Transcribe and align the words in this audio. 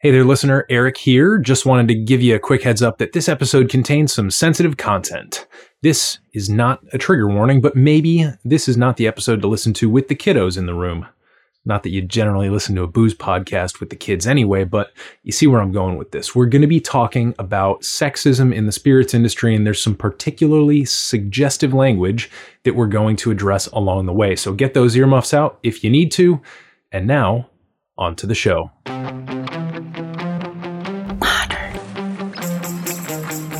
Hey 0.00 0.12
there, 0.12 0.22
listener. 0.22 0.64
Eric 0.70 0.96
here. 0.96 1.38
Just 1.38 1.66
wanted 1.66 1.88
to 1.88 1.94
give 1.96 2.22
you 2.22 2.36
a 2.36 2.38
quick 2.38 2.62
heads 2.62 2.82
up 2.82 2.98
that 2.98 3.14
this 3.14 3.28
episode 3.28 3.68
contains 3.68 4.12
some 4.12 4.30
sensitive 4.30 4.76
content. 4.76 5.48
This 5.82 6.18
is 6.32 6.48
not 6.48 6.80
a 6.92 6.98
trigger 6.98 7.26
warning, 7.26 7.60
but 7.60 7.74
maybe 7.74 8.24
this 8.44 8.68
is 8.68 8.76
not 8.76 8.96
the 8.96 9.08
episode 9.08 9.42
to 9.42 9.48
listen 9.48 9.74
to 9.74 9.90
with 9.90 10.06
the 10.06 10.14
kiddos 10.14 10.56
in 10.56 10.66
the 10.66 10.74
room. 10.74 11.08
Not 11.64 11.82
that 11.82 11.90
you 11.90 12.00
generally 12.00 12.48
listen 12.48 12.76
to 12.76 12.84
a 12.84 12.86
booze 12.86 13.12
podcast 13.12 13.80
with 13.80 13.90
the 13.90 13.96
kids 13.96 14.24
anyway, 14.24 14.62
but 14.62 14.92
you 15.24 15.32
see 15.32 15.48
where 15.48 15.60
I'm 15.60 15.72
going 15.72 15.96
with 15.96 16.12
this. 16.12 16.32
We're 16.32 16.46
going 16.46 16.62
to 16.62 16.68
be 16.68 16.78
talking 16.78 17.34
about 17.40 17.80
sexism 17.80 18.54
in 18.54 18.66
the 18.66 18.72
spirits 18.72 19.14
industry, 19.14 19.52
and 19.52 19.66
there's 19.66 19.82
some 19.82 19.96
particularly 19.96 20.84
suggestive 20.84 21.74
language 21.74 22.30
that 22.62 22.76
we're 22.76 22.86
going 22.86 23.16
to 23.16 23.32
address 23.32 23.66
along 23.66 24.06
the 24.06 24.12
way. 24.12 24.36
So 24.36 24.52
get 24.52 24.74
those 24.74 24.94
earmuffs 24.94 25.34
out 25.34 25.58
if 25.64 25.82
you 25.82 25.90
need 25.90 26.12
to. 26.12 26.40
And 26.92 27.08
now, 27.08 27.50
on 27.96 28.14
to 28.14 28.28
the 28.28 28.36
show. 28.36 28.70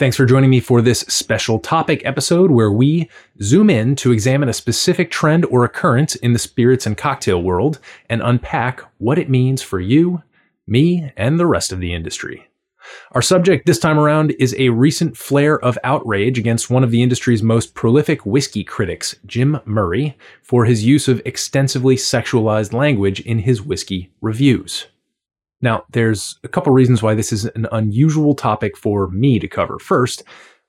Thanks 0.00 0.16
for 0.16 0.24
joining 0.24 0.48
me 0.48 0.60
for 0.60 0.80
this 0.80 1.00
special 1.00 1.58
topic 1.58 2.00
episode 2.06 2.50
where 2.50 2.72
we 2.72 3.10
zoom 3.42 3.68
in 3.68 3.94
to 3.96 4.12
examine 4.12 4.48
a 4.48 4.54
specific 4.54 5.10
trend 5.10 5.44
or 5.44 5.62
occurrence 5.62 6.14
in 6.14 6.32
the 6.32 6.38
spirits 6.38 6.86
and 6.86 6.96
cocktail 6.96 7.42
world 7.42 7.80
and 8.08 8.22
unpack 8.22 8.80
what 8.96 9.18
it 9.18 9.28
means 9.28 9.60
for 9.60 9.78
you, 9.78 10.22
me, 10.66 11.12
and 11.18 11.38
the 11.38 11.44
rest 11.44 11.70
of 11.70 11.80
the 11.80 11.92
industry. 11.92 12.48
Our 13.12 13.20
subject 13.20 13.66
this 13.66 13.78
time 13.78 13.98
around 13.98 14.30
is 14.38 14.54
a 14.56 14.70
recent 14.70 15.18
flare 15.18 15.62
of 15.62 15.76
outrage 15.84 16.38
against 16.38 16.70
one 16.70 16.82
of 16.82 16.90
the 16.90 17.02
industry's 17.02 17.42
most 17.42 17.74
prolific 17.74 18.24
whiskey 18.24 18.64
critics, 18.64 19.16
Jim 19.26 19.60
Murray, 19.66 20.16
for 20.42 20.64
his 20.64 20.82
use 20.82 21.08
of 21.08 21.20
extensively 21.26 21.96
sexualized 21.96 22.72
language 22.72 23.20
in 23.20 23.40
his 23.40 23.60
whiskey 23.60 24.10
reviews. 24.22 24.86
Now, 25.62 25.84
there's 25.90 26.38
a 26.42 26.48
couple 26.48 26.72
reasons 26.72 27.02
why 27.02 27.14
this 27.14 27.32
is 27.32 27.44
an 27.44 27.66
unusual 27.72 28.34
topic 28.34 28.76
for 28.76 29.08
me 29.08 29.38
to 29.38 29.48
cover. 29.48 29.78
First, 29.78 30.22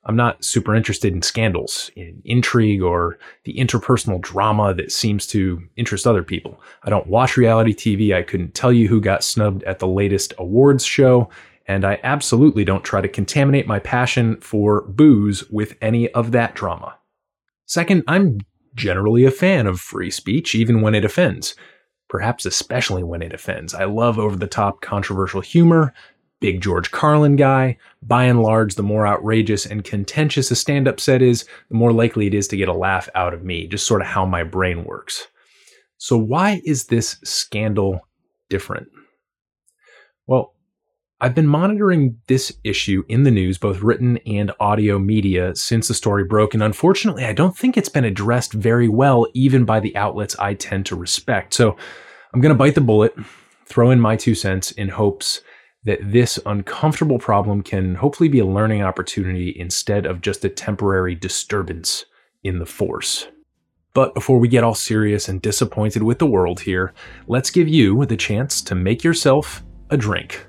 I'm 0.06 0.16
not 0.16 0.44
super 0.44 0.76
interested 0.76 1.14
in 1.14 1.22
scandals, 1.22 1.92
in 1.96 2.22
intrigue, 2.26 2.82
or 2.82 3.20
the 3.44 3.56
interpersonal 3.56 4.20
drama 4.20 4.74
that 4.74 4.92
seems 4.92 5.28
to 5.28 5.62
interest 5.76 6.08
other 6.08 6.24
people. 6.24 6.60
I 6.84 6.90
don't 6.90 7.08
watch 7.08 7.38
reality 7.38 7.74
TV. 7.74 8.16
I 8.16 8.24
couldn't 8.24 8.56
tell 8.56 8.74
you 8.74 8.88
who 8.88 9.00
got 9.00 9.24
snubbed 9.24 9.64
at 9.64 9.80
the 9.80 9.88
latest 9.88 10.34
awards 10.40 10.84
show. 10.84 11.30
And 11.68 11.86
I 11.86 12.00
absolutely 12.04 12.66
don't 12.66 12.84
try 12.84 13.00
to 13.00 13.08
contaminate 13.08 13.68
my 13.68 13.80
passion 13.80 14.42
for 14.42 14.82
booze 14.82 15.48
with 15.52 15.78
any 15.82 16.10
of 16.10 16.32
that 16.32 16.56
drama. 16.56 16.98
Second, 17.68 18.04
I'm 18.08 18.40
generally 18.74 19.24
a 19.24 19.32
fan 19.32 19.68
of 19.68 19.80
free 19.80 20.10
speech, 20.10 20.56
even 20.56 20.82
when 20.82 20.96
it 20.96 21.06
offends 21.06 21.56
perhaps 22.12 22.46
especially 22.46 23.04
when 23.04 23.22
it 23.22 23.32
offends. 23.32 23.74
I 23.74 23.86
love 23.86 24.20
over 24.20 24.36
the 24.36 24.46
top 24.46 24.82
controversial 24.82 25.40
humor, 25.40 25.94
big 26.42 26.60
George 26.60 26.92
Carlin 26.92 27.38
guy. 27.38 27.78
By 28.04 28.26
and 28.26 28.44
large, 28.44 28.76
the 28.76 28.84
more 28.84 29.08
outrageous 29.08 29.66
and 29.66 29.86
contentious 29.86 30.52
a 30.52 30.56
stand 30.58 30.90
up 30.90 31.00
set 31.00 31.22
is, 31.22 31.46
the 31.70 31.78
more 31.78 31.94
likely 31.94 32.28
it 32.28 32.34
is 32.34 32.50
to 32.50 32.58
get 32.58 32.68
a 32.68 32.74
laugh 32.74 33.08
out 33.16 33.34
of 33.34 33.46
me, 33.46 33.66
just 33.66 33.88
sort 33.88 34.02
of 34.02 34.08
how 34.08 34.26
my 34.26 34.44
brain 34.44 34.84
works. 34.84 35.26
So, 36.00 36.18
why 36.18 36.62
is 36.66 36.88
this 36.88 37.18
scandal 37.24 38.06
different? 38.50 38.90
Well, 40.28 40.54
I've 41.24 41.36
been 41.36 41.46
monitoring 41.46 42.18
this 42.26 42.52
issue 42.64 43.04
in 43.08 43.22
the 43.22 43.30
news, 43.30 43.60
both 43.60 43.84
written 43.84 44.18
and 44.26 44.52
audio 44.60 44.98
media, 44.98 45.56
since 45.56 45.88
the 45.88 45.94
story 45.94 46.24
broke, 46.24 46.56
and 46.56 46.64
unfortunately, 46.64 47.26
I 47.26 47.34
don't 47.34 47.56
think 47.56 47.78
it's 47.78 47.90
been 47.90 48.06
addressed 48.06 48.54
very 48.54 48.90
well, 48.90 49.28
even 49.36 49.64
by 49.64 49.80
the 49.80 49.96
outlets 49.96 50.36
I 50.40 50.56
tend 50.56 50.88
to 50.88 50.96
respect. 50.96 51.54
So 51.54 51.78
I'm 52.34 52.42
going 52.42 52.52
to 52.52 52.58
bite 52.58 52.74
the 52.74 52.82
bullet, 52.82 53.14
throw 53.68 53.92
in 53.92 54.00
my 54.00 54.16
two 54.16 54.34
cents 54.34 54.72
in 54.72 54.90
hopes 54.90 55.42
that 55.84 56.00
this 56.02 56.40
uncomfortable 56.48 57.20
problem 57.20 57.62
can 57.62 57.94
hopefully 57.94 58.28
be 58.28 58.40
a 58.40 58.46
learning 58.46 58.82
opportunity 58.82 59.56
instead 59.56 60.08
of 60.08 60.22
just 60.22 60.44
a 60.44 60.50
temporary 60.50 61.14
disturbance 61.14 62.04
in 62.44 62.58
the 62.58 62.66
force. 62.66 63.28
But 63.94 64.16
before 64.16 64.40
we 64.40 64.48
get 64.48 64.64
all 64.64 64.74
serious 64.74 65.30
and 65.30 65.40
disappointed 65.40 66.02
with 66.02 66.18
the 66.18 66.26
world 66.26 66.62
here, 66.62 66.96
let's 67.28 67.52
give 67.52 67.68
you 67.68 68.08
the 68.08 68.18
chance 68.18 68.60
to 68.64 68.74
make 68.74 69.04
yourself 69.04 69.62
a 69.92 69.98
drink. 69.98 70.48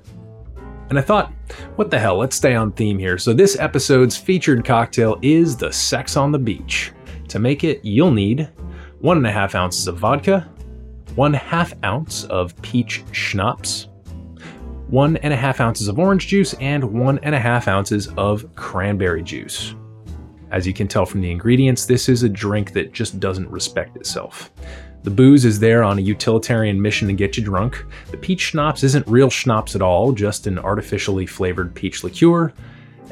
And 0.93 0.99
I 0.99 1.01
thought, 1.01 1.33
what 1.75 1.89
the 1.89 1.97
hell, 1.97 2.19
let's 2.19 2.35
stay 2.35 2.53
on 2.53 2.71
theme 2.71 2.99
here. 2.99 3.17
So, 3.17 3.33
this 3.33 3.57
episode's 3.57 4.15
featured 4.15 4.63
cocktail 4.63 5.17
is 5.23 5.57
the 5.57 5.73
Sex 5.73 6.15
on 6.15 6.31
the 6.31 6.37
Beach. 6.37 6.91
To 7.29 7.39
make 7.39 7.63
it, 7.63 7.83
you'll 7.83 8.11
need 8.11 8.47
one 8.99 9.17
and 9.17 9.25
a 9.25 9.31
half 9.31 9.55
ounces 9.55 9.87
of 9.87 9.97
vodka, 9.97 10.47
one 11.15 11.33
half 11.33 11.73
ounce 11.83 12.25
of 12.25 12.55
peach 12.61 13.03
schnapps, 13.11 13.87
one 14.87 15.17
and 15.17 15.33
a 15.33 15.35
half 15.35 15.59
ounces 15.59 15.87
of 15.87 15.97
orange 15.97 16.27
juice, 16.27 16.53
and 16.59 16.83
one 16.83 17.17
and 17.23 17.33
a 17.33 17.39
half 17.39 17.67
ounces 17.67 18.07
of 18.09 18.45
cranberry 18.53 19.23
juice. 19.23 19.73
As 20.51 20.67
you 20.67 20.75
can 20.75 20.87
tell 20.87 21.07
from 21.07 21.21
the 21.21 21.31
ingredients, 21.31 21.87
this 21.87 22.07
is 22.07 22.21
a 22.21 22.29
drink 22.29 22.71
that 22.73 22.93
just 22.93 23.19
doesn't 23.19 23.49
respect 23.49 23.97
itself. 23.97 24.51
The 25.03 25.11
booze 25.11 25.43
is 25.43 25.59
there 25.59 25.83
on 25.83 25.99
a 25.99 26.01
utilitarian 26.01 26.81
mission 26.81 27.09
to 27.09 27.13
get 27.13 27.35
you 27.37 27.43
drunk. 27.43 27.85
The 28.11 28.17
peach 28.17 28.39
schnapps 28.39 28.83
isn't 28.83 29.05
real 29.07 29.29
schnapps 29.29 29.75
at 29.75 29.81
all, 29.81 30.13
just 30.13 30.47
an 30.47 30.57
artificially 30.57 31.25
flavored 31.25 31.75
peach 31.75 32.05
liqueur. 32.05 32.53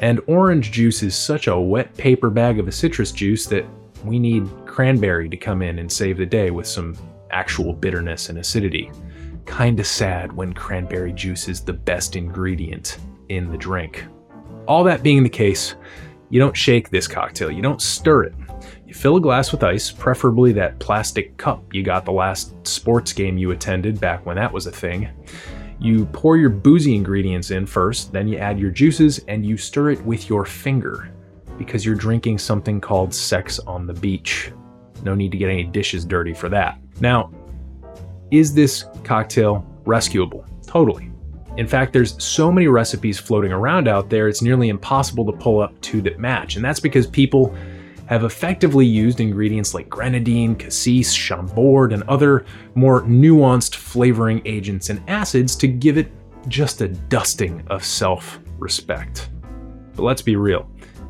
And 0.00 0.20
orange 0.26 0.72
juice 0.72 1.02
is 1.02 1.14
such 1.14 1.48
a 1.48 1.60
wet 1.60 1.94
paper 1.98 2.30
bag 2.30 2.58
of 2.58 2.66
a 2.66 2.72
citrus 2.72 3.12
juice 3.12 3.44
that 3.46 3.66
we 4.04 4.18
need 4.18 4.48
cranberry 4.64 5.28
to 5.28 5.36
come 5.36 5.60
in 5.60 5.78
and 5.78 5.92
save 5.92 6.16
the 6.16 6.26
day 6.26 6.50
with 6.50 6.66
some 6.66 6.96
actual 7.30 7.74
bitterness 7.74 8.30
and 8.30 8.38
acidity. 8.38 8.90
Kinda 9.46 9.84
sad 9.84 10.32
when 10.32 10.54
cranberry 10.54 11.12
juice 11.12 11.46
is 11.46 11.60
the 11.60 11.72
best 11.74 12.16
ingredient 12.16 12.98
in 13.28 13.50
the 13.50 13.58
drink. 13.58 14.04
All 14.66 14.82
that 14.84 15.02
being 15.02 15.22
the 15.22 15.28
case, 15.28 15.74
you 16.30 16.40
don't 16.40 16.56
shake 16.56 16.88
this 16.88 17.06
cocktail, 17.06 17.50
you 17.50 17.60
don't 17.60 17.82
stir 17.82 18.24
it. 18.24 18.34
You 18.92 18.98
fill 18.98 19.16
a 19.16 19.20
glass 19.22 19.52
with 19.52 19.64
ice, 19.64 19.90
preferably 19.90 20.52
that 20.52 20.78
plastic 20.78 21.34
cup 21.38 21.64
you 21.72 21.82
got 21.82 22.04
the 22.04 22.12
last 22.12 22.54
sports 22.66 23.14
game 23.14 23.38
you 23.38 23.50
attended 23.52 23.98
back 23.98 24.26
when 24.26 24.36
that 24.36 24.52
was 24.52 24.66
a 24.66 24.70
thing. 24.70 25.08
You 25.80 26.04
pour 26.04 26.36
your 26.36 26.50
boozy 26.50 26.94
ingredients 26.94 27.52
in 27.52 27.64
first, 27.64 28.12
then 28.12 28.28
you 28.28 28.36
add 28.36 28.60
your 28.60 28.70
juices 28.70 29.20
and 29.28 29.46
you 29.46 29.56
stir 29.56 29.92
it 29.92 30.04
with 30.04 30.28
your 30.28 30.44
finger 30.44 31.10
because 31.56 31.86
you're 31.86 31.94
drinking 31.94 32.36
something 32.36 32.82
called 32.82 33.14
sex 33.14 33.58
on 33.60 33.86
the 33.86 33.94
beach. 33.94 34.52
No 35.02 35.14
need 35.14 35.32
to 35.32 35.38
get 35.38 35.48
any 35.48 35.64
dishes 35.64 36.04
dirty 36.04 36.34
for 36.34 36.50
that. 36.50 36.78
Now, 37.00 37.32
is 38.30 38.52
this 38.52 38.84
cocktail 39.04 39.64
rescuable? 39.86 40.44
Totally. 40.66 41.10
In 41.56 41.66
fact, 41.66 41.94
there's 41.94 42.22
so 42.22 42.52
many 42.52 42.66
recipes 42.66 43.18
floating 43.18 43.52
around 43.52 43.88
out 43.88 44.10
there, 44.10 44.28
it's 44.28 44.42
nearly 44.42 44.68
impossible 44.68 45.24
to 45.24 45.38
pull 45.38 45.62
up 45.62 45.80
two 45.80 46.02
that 46.02 46.18
match. 46.18 46.56
And 46.56 46.64
that's 46.64 46.80
because 46.80 47.06
people 47.06 47.56
have 48.06 48.24
effectively 48.24 48.86
used 48.86 49.20
ingredients 49.20 49.74
like 49.74 49.88
grenadine, 49.88 50.54
cassis, 50.54 51.14
chambord, 51.14 51.92
and 51.92 52.02
other 52.04 52.44
more 52.74 53.02
nuanced 53.02 53.76
flavoring 53.76 54.42
agents 54.44 54.90
and 54.90 55.02
acids 55.08 55.56
to 55.56 55.68
give 55.68 55.98
it 55.98 56.10
just 56.48 56.80
a 56.80 56.88
dusting 56.88 57.62
of 57.68 57.84
self 57.84 58.40
respect. 58.58 59.30
But 59.94 60.02
let's 60.02 60.22
be 60.22 60.36
real. 60.36 60.68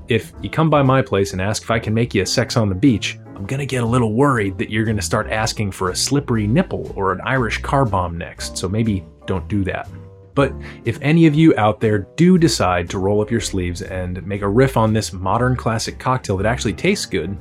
If 0.08 0.32
you 0.43 0.50
come 0.50 0.69
by 0.69 0.82
my 0.82 1.00
place 1.00 1.32
and 1.32 1.40
ask 1.40 1.62
if 1.62 1.70
I 1.70 1.78
can 1.78 1.94
make 1.94 2.14
you 2.14 2.22
a 2.22 2.26
sex 2.26 2.56
on 2.56 2.69
the 2.69 2.75
beach, 2.75 3.19
I'm 3.34 3.46
gonna 3.46 3.66
get 3.66 3.82
a 3.82 3.87
little 3.87 4.12
worried 4.12 4.58
that 4.58 4.70
you're 4.70 4.84
gonna 4.84 5.02
start 5.02 5.28
asking 5.31 5.72
for 5.72 5.90
a 5.90 5.96
slippery 5.96 6.46
nipple 6.46 6.93
or 6.96 7.12
an 7.12 7.20
Irish 7.22 7.62
car 7.62 7.84
bomb 7.84 8.19
next, 8.19 8.56
so 8.56 8.69
maybe 8.69 9.05
don't 9.26 9.49
do 9.49 9.64
that. 9.64 9.88
But 10.34 10.52
if 10.84 10.99
any 11.02 11.26
of 11.26 11.34
you 11.34 11.55
out 11.56 11.81
there 11.81 12.06
do 12.17 12.38
decide 12.38 12.88
to 12.90 12.99
roll 12.99 13.20
up 13.20 13.31
your 13.31 13.40
sleeves 13.40 13.82
and 13.82 14.25
make 14.26 14.43
a 14.43 14.49
riff 14.49 14.76
on 14.76 14.93
this 14.93 15.12
modern 15.12 15.56
classic 15.56 15.99
cocktail 15.99 16.37
that 16.38 16.46
actually 16.46 16.73
tastes 16.73 17.06
good 17.06 17.37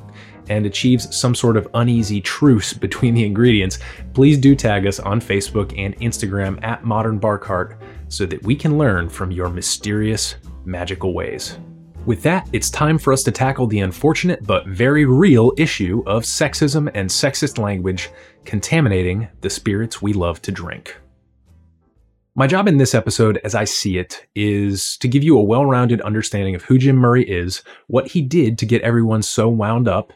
and 0.50 0.66
achieves 0.66 1.16
some 1.16 1.34
sort 1.34 1.56
of 1.56 1.68
uneasy 1.76 2.20
truce 2.20 2.74
between 2.74 3.14
the 3.14 3.26
ingredients, 3.26 3.80
please 4.14 4.38
do 4.38 4.56
tag 4.56 4.86
us 4.86 5.00
on 5.00 5.22
Facebook 5.22 5.74
and 5.78 5.98
Instagram 6.00 6.62
at 6.64 6.84
Modern 6.84 7.18
Bar 7.18 7.38
Cart 7.38 7.78
so 8.10 8.26
that 8.26 8.44
we 8.44 8.56
can 8.56 8.78
learn 8.78 9.08
from 9.08 9.32
your 9.32 9.50
mysterious, 9.50 10.36
magical 10.66 11.14
ways. 11.14 11.58
With 12.06 12.24
that, 12.24 12.50
it's 12.52 12.72
time 12.72 12.98
for 12.98 13.14
us 13.14 13.22
to 13.24 13.32
tackle 13.32 13.68
the 13.68 13.82
unfortunate 13.82 14.46
but 14.46 14.66
very 14.66 15.06
real 15.06 15.54
issue 15.56 16.04
of 16.08 16.24
sexism 16.24 16.90
and 16.96 17.08
sexist 17.08 17.60
language 17.60 18.10
contaminating 18.44 19.28
the 19.42 19.50
spirits 19.50 20.02
we 20.02 20.12
love 20.12 20.42
to 20.42 20.52
drink. 20.52 20.98
My 22.33 22.48
job 22.48 22.69
in 22.69 22.78
this 22.78 22.95
episode, 22.95 23.42
as 23.44 23.56
I 23.56 23.66
see 23.66 23.98
it, 23.98 24.25
is 24.36 24.95
to 24.98 25.10
give 25.10 25.22
you 25.22 25.38
a 25.38 25.44
well 25.44 25.66
rounded 25.66 26.00
understanding 26.00 26.56
of 26.56 26.63
who 26.63 26.78
Jim 26.78 26.95
Murray 26.95 27.30
is, 27.30 27.62
what 27.88 28.07
he 28.07 28.22
did 28.22 28.57
to 28.60 28.66
get 28.66 28.81
everyone 28.83 29.22
so 29.22 29.50
wound 29.50 29.89
up, 29.89 30.13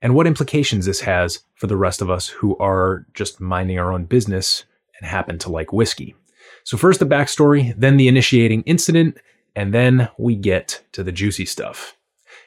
and 0.00 0.14
what 0.14 0.28
implications 0.28 0.86
this 0.86 1.00
has 1.00 1.40
for 1.56 1.66
the 1.66 1.76
rest 1.76 2.00
of 2.00 2.10
us 2.10 2.28
who 2.28 2.56
are 2.58 3.06
just 3.12 3.40
minding 3.40 3.76
our 3.76 3.92
own 3.92 4.04
business 4.04 4.64
and 5.00 5.10
happen 5.10 5.36
to 5.38 5.50
like 5.50 5.72
whiskey. 5.72 6.14
So, 6.62 6.76
first 6.76 7.00
the 7.00 7.06
backstory, 7.06 7.74
then 7.76 7.96
the 7.96 8.06
initiating 8.06 8.62
incident, 8.62 9.18
and 9.56 9.74
then 9.74 10.10
we 10.16 10.36
get 10.36 10.84
to 10.92 11.02
the 11.02 11.10
juicy 11.10 11.44
stuff. 11.44 11.96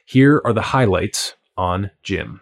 Here 0.06 0.42
are 0.46 0.54
the 0.54 0.62
highlights 0.62 1.36
on 1.58 1.92
Jim. 2.02 2.40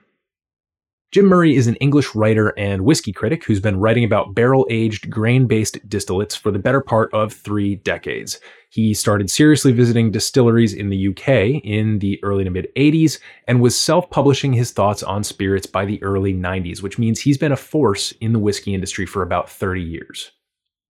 Jim 1.11 1.25
Murray 1.25 1.55
is 1.55 1.65
an 1.65 1.73
English 1.77 2.13
writer 2.13 2.53
and 2.55 2.85
whiskey 2.85 3.11
critic 3.11 3.43
who's 3.43 3.59
been 3.59 3.79
writing 3.79 4.03
about 4.03 4.35
barrel 4.35 4.67
aged, 4.69 5.09
grain 5.09 5.47
based 5.47 5.79
distillates 5.89 6.37
for 6.37 6.51
the 6.51 6.59
better 6.59 6.81
part 6.81 7.11
of 7.15 7.33
three 7.33 7.77
decades. 7.77 8.39
He 8.69 8.93
started 8.93 9.31
seriously 9.31 9.71
visiting 9.71 10.11
distilleries 10.11 10.71
in 10.71 10.89
the 10.89 11.07
UK 11.07 11.63
in 11.63 11.97
the 11.97 12.23
early 12.23 12.43
to 12.43 12.51
mid 12.51 12.67
80s 12.77 13.17
and 13.47 13.59
was 13.59 13.75
self 13.75 14.07
publishing 14.11 14.53
his 14.53 14.69
thoughts 14.69 15.01
on 15.01 15.23
spirits 15.23 15.65
by 15.65 15.83
the 15.83 16.01
early 16.03 16.31
90s, 16.31 16.83
which 16.83 16.99
means 16.99 17.19
he's 17.19 17.39
been 17.39 17.51
a 17.51 17.57
force 17.57 18.11
in 18.21 18.31
the 18.31 18.37
whiskey 18.37 18.75
industry 18.75 19.07
for 19.07 19.23
about 19.23 19.49
30 19.49 19.81
years. 19.81 20.29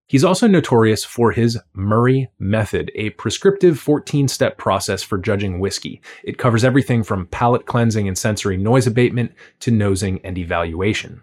He's 0.09 0.23
also 0.23 0.47
notorious 0.47 1.05
for 1.05 1.33
his 1.33 1.59
Murray 1.73 2.31
Method, 2.39 2.91
a 2.95 3.11
prescriptive 3.11 3.77
14 3.77 4.27
step 4.27 4.57
process 4.57 5.03
for 5.03 5.19
judging 5.19 5.59
whiskey. 5.59 6.01
It 6.23 6.39
covers 6.39 6.63
everything 6.63 7.03
from 7.03 7.27
palate 7.27 7.67
cleansing 7.67 8.07
and 8.07 8.17
sensory 8.17 8.57
noise 8.57 8.87
abatement 8.87 9.33
to 9.59 9.69
nosing 9.69 10.19
and 10.23 10.35
evaluation. 10.35 11.21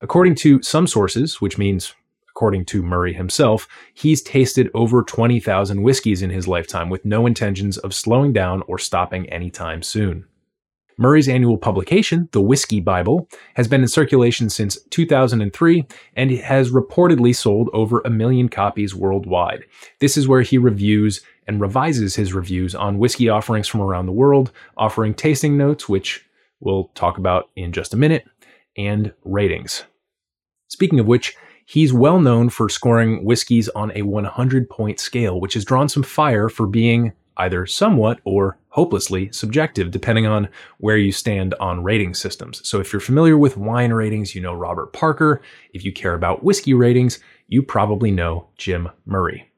According 0.00 0.34
to 0.36 0.60
some 0.60 0.88
sources, 0.88 1.40
which 1.40 1.56
means 1.56 1.94
according 2.28 2.64
to 2.64 2.82
Murray 2.82 3.12
himself, 3.12 3.68
he's 3.94 4.22
tasted 4.22 4.70
over 4.74 5.04
20,000 5.04 5.80
whiskeys 5.80 6.20
in 6.20 6.30
his 6.30 6.48
lifetime 6.48 6.90
with 6.90 7.04
no 7.04 7.26
intentions 7.26 7.78
of 7.78 7.94
slowing 7.94 8.32
down 8.32 8.64
or 8.66 8.76
stopping 8.76 9.28
anytime 9.28 9.84
soon. 9.84 10.24
Murray's 11.00 11.30
annual 11.30 11.56
publication, 11.56 12.28
The 12.32 12.42
Whiskey 12.42 12.78
Bible, 12.78 13.26
has 13.54 13.66
been 13.66 13.80
in 13.80 13.88
circulation 13.88 14.50
since 14.50 14.78
2003 14.90 15.86
and 16.14 16.30
has 16.30 16.72
reportedly 16.72 17.34
sold 17.34 17.70
over 17.72 18.02
a 18.04 18.10
million 18.10 18.50
copies 18.50 18.94
worldwide. 18.94 19.64
This 20.00 20.18
is 20.18 20.28
where 20.28 20.42
he 20.42 20.58
reviews 20.58 21.22
and 21.46 21.58
revises 21.58 22.16
his 22.16 22.34
reviews 22.34 22.74
on 22.74 22.98
whiskey 22.98 23.30
offerings 23.30 23.66
from 23.66 23.80
around 23.80 24.04
the 24.04 24.12
world, 24.12 24.52
offering 24.76 25.14
tasting 25.14 25.56
notes, 25.56 25.88
which 25.88 26.22
we'll 26.60 26.90
talk 26.94 27.16
about 27.16 27.48
in 27.56 27.72
just 27.72 27.94
a 27.94 27.96
minute, 27.96 28.26
and 28.76 29.14
ratings. 29.24 29.84
Speaking 30.68 31.00
of 31.00 31.06
which, 31.06 31.34
he's 31.64 31.94
well 31.94 32.20
known 32.20 32.50
for 32.50 32.68
scoring 32.68 33.24
whiskeys 33.24 33.70
on 33.70 33.90
a 33.94 34.02
100 34.02 34.68
point 34.68 35.00
scale, 35.00 35.40
which 35.40 35.54
has 35.54 35.64
drawn 35.64 35.88
some 35.88 36.02
fire 36.02 36.50
for 36.50 36.66
being 36.66 37.14
either 37.36 37.66
somewhat 37.66 38.20
or 38.24 38.58
hopelessly 38.68 39.30
subjective, 39.32 39.90
depending 39.90 40.26
on 40.26 40.48
where 40.78 40.96
you 40.96 41.12
stand 41.12 41.54
on 41.60 41.82
rating 41.82 42.14
systems. 42.14 42.66
So, 42.68 42.80
if 42.80 42.92
you're 42.92 43.00
familiar 43.00 43.36
with 43.36 43.56
wine 43.56 43.92
ratings, 43.92 44.34
you 44.34 44.40
know 44.40 44.54
Robert 44.54 44.92
Parker. 44.92 45.40
If 45.72 45.84
you 45.84 45.92
care 45.92 46.14
about 46.14 46.44
whiskey 46.44 46.74
ratings, 46.74 47.18
you 47.48 47.62
probably 47.62 48.10
know 48.10 48.48
Jim 48.56 48.88
Murray. 49.06 49.50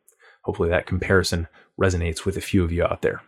Hopefully, 0.42 0.68
that 0.70 0.86
comparison 0.86 1.48
resonates 1.80 2.24
with 2.24 2.36
a 2.36 2.40
few 2.40 2.64
of 2.64 2.72
you 2.72 2.84
out 2.84 3.02
there. 3.02 3.22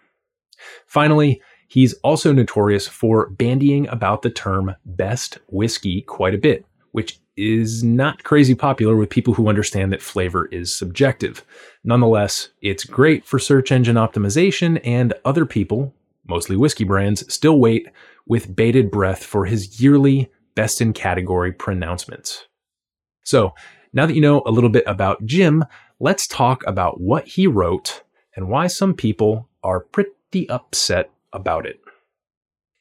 Finally, 0.86 1.42
he's 1.68 1.94
also 1.94 2.32
notorious 2.32 2.86
for 2.86 3.30
bandying 3.30 3.86
about 3.88 4.22
the 4.22 4.30
term 4.30 4.74
best 4.84 5.38
whiskey 5.48 6.02
quite 6.02 6.34
a 6.34 6.38
bit, 6.38 6.64
which 6.92 7.18
is 7.36 7.82
not 7.82 8.24
crazy 8.24 8.54
popular 8.54 8.96
with 8.96 9.10
people 9.10 9.34
who 9.34 9.48
understand 9.48 9.92
that 9.92 10.02
flavor 10.02 10.46
is 10.46 10.74
subjective. 10.74 11.44
Nonetheless, 11.82 12.50
it's 12.62 12.84
great 12.84 13.24
for 13.24 13.38
search 13.38 13.72
engine 13.72 13.96
optimization, 13.96 14.80
and 14.84 15.14
other 15.24 15.46
people, 15.46 15.92
mostly 16.26 16.56
whiskey 16.56 16.84
brands, 16.84 17.32
still 17.32 17.58
wait 17.58 17.88
with 18.26 18.54
bated 18.54 18.90
breath 18.90 19.24
for 19.24 19.46
his 19.46 19.80
yearly 19.80 20.30
best 20.54 20.80
in 20.80 20.92
category 20.92 21.52
pronouncements. 21.52 22.46
So, 23.24 23.54
now 23.92 24.06
that 24.06 24.14
you 24.14 24.20
know 24.20 24.42
a 24.44 24.50
little 24.50 24.70
bit 24.70 24.84
about 24.86 25.24
Jim, 25.24 25.64
let's 26.00 26.26
talk 26.26 26.62
about 26.66 27.00
what 27.00 27.26
he 27.26 27.46
wrote 27.46 28.02
and 28.36 28.48
why 28.48 28.66
some 28.66 28.94
people 28.94 29.48
are 29.62 29.80
pretty 29.80 30.48
upset 30.48 31.10
about 31.32 31.66
it. 31.66 31.80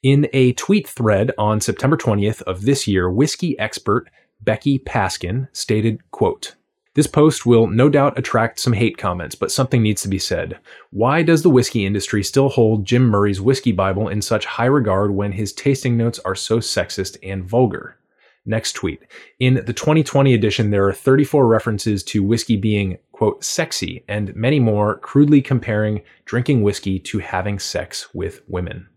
In 0.01 0.27
a 0.33 0.53
tweet 0.53 0.87
thread 0.87 1.31
on 1.37 1.61
September 1.61 1.95
20th 1.95 2.41
of 2.41 2.63
this 2.63 2.87
year, 2.87 3.09
whiskey 3.09 3.57
expert 3.57 4.09
Becky 4.43 4.79
Paskin 4.79 5.47
stated, 5.53 5.99
quote, 6.11 6.55
this 6.95 7.07
post 7.07 7.43
will 7.43 7.65
no 7.65 7.89
doubt 7.89 8.19
attract 8.19 8.59
some 8.59 8.73
hate 8.73 8.99
comments, 8.99 9.33
but 9.33 9.51
something 9.51 9.81
needs 9.81 10.03
to 10.03 10.07
be 10.07 10.19
said. 10.19 10.59
Why 10.91 11.23
does 11.23 11.41
the 11.41 11.49
whiskey 11.49 11.87
industry 11.87 12.23
still 12.23 12.49
hold 12.49 12.85
Jim 12.85 13.05
Murray's 13.05 13.41
Whiskey 13.41 13.71
Bible 13.71 14.07
in 14.07 14.21
such 14.21 14.45
high 14.45 14.67
regard 14.67 15.09
when 15.11 15.31
his 15.31 15.53
tasting 15.53 15.97
notes 15.97 16.19
are 16.19 16.35
so 16.35 16.59
sexist 16.59 17.17
and 17.23 17.43
vulgar? 17.43 17.97
Next 18.45 18.73
tweet. 18.73 19.01
In 19.39 19.55
the 19.65 19.73
2020 19.73 20.35
edition, 20.35 20.69
there 20.69 20.85
are 20.87 20.93
34 20.93 21.47
references 21.47 22.03
to 22.03 22.21
whiskey 22.21 22.57
being, 22.57 22.99
quote, 23.11 23.43
sexy, 23.43 24.03
and 24.07 24.35
many 24.35 24.59
more 24.59 24.99
crudely 24.99 25.41
comparing 25.41 26.01
drinking 26.25 26.61
whiskey 26.61 26.99
to 26.99 27.19
having 27.19 27.57
sex 27.57 28.13
with 28.13 28.41
women. 28.47 28.87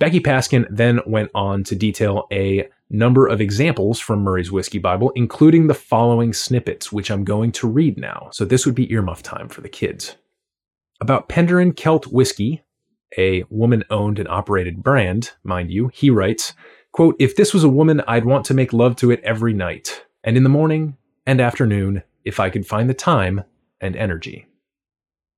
Becky 0.00 0.20
Paskin 0.20 0.66
then 0.70 1.00
went 1.06 1.30
on 1.34 1.62
to 1.64 1.76
detail 1.76 2.26
a 2.32 2.68
number 2.90 3.26
of 3.26 3.40
examples 3.40 4.00
from 4.00 4.20
Murray's 4.22 4.50
Whiskey 4.50 4.78
Bible, 4.78 5.12
including 5.14 5.66
the 5.66 5.74
following 5.74 6.32
snippets, 6.32 6.90
which 6.90 7.10
I'm 7.10 7.24
going 7.24 7.52
to 7.52 7.68
read 7.68 7.98
now. 7.98 8.28
So 8.32 8.44
this 8.44 8.64
would 8.64 8.74
be 8.74 8.88
earmuff 8.88 9.22
time 9.22 9.48
for 9.48 9.60
the 9.60 9.68
kids. 9.68 10.16
About 11.00 11.28
Penderyn 11.28 11.74
Celt 11.76 12.06
Whiskey, 12.06 12.62
a 13.16 13.44
woman 13.50 13.84
owned 13.90 14.18
and 14.18 14.28
operated 14.28 14.82
brand, 14.82 15.32
mind 15.44 15.70
you, 15.70 15.88
he 15.88 16.10
writes, 16.10 16.54
quote, 16.92 17.16
If 17.18 17.36
this 17.36 17.54
was 17.54 17.64
a 17.64 17.68
woman, 17.68 18.02
I'd 18.08 18.24
want 18.24 18.44
to 18.46 18.54
make 18.54 18.72
love 18.72 18.96
to 18.96 19.10
it 19.10 19.20
every 19.22 19.52
night, 19.52 20.04
and 20.24 20.36
in 20.36 20.42
the 20.42 20.48
morning 20.48 20.96
and 21.26 21.40
afternoon, 21.40 22.02
if 22.24 22.40
I 22.40 22.50
could 22.50 22.66
find 22.66 22.90
the 22.90 22.94
time 22.94 23.44
and 23.80 23.96
energy. 23.96 24.46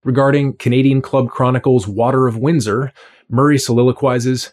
Regarding 0.02 0.54
Canadian 0.54 1.02
Club 1.02 1.28
Chronicles 1.28 1.86
Water 1.86 2.26
of 2.26 2.38
Windsor, 2.38 2.92
Murray 3.28 3.58
soliloquizes, 3.58 4.52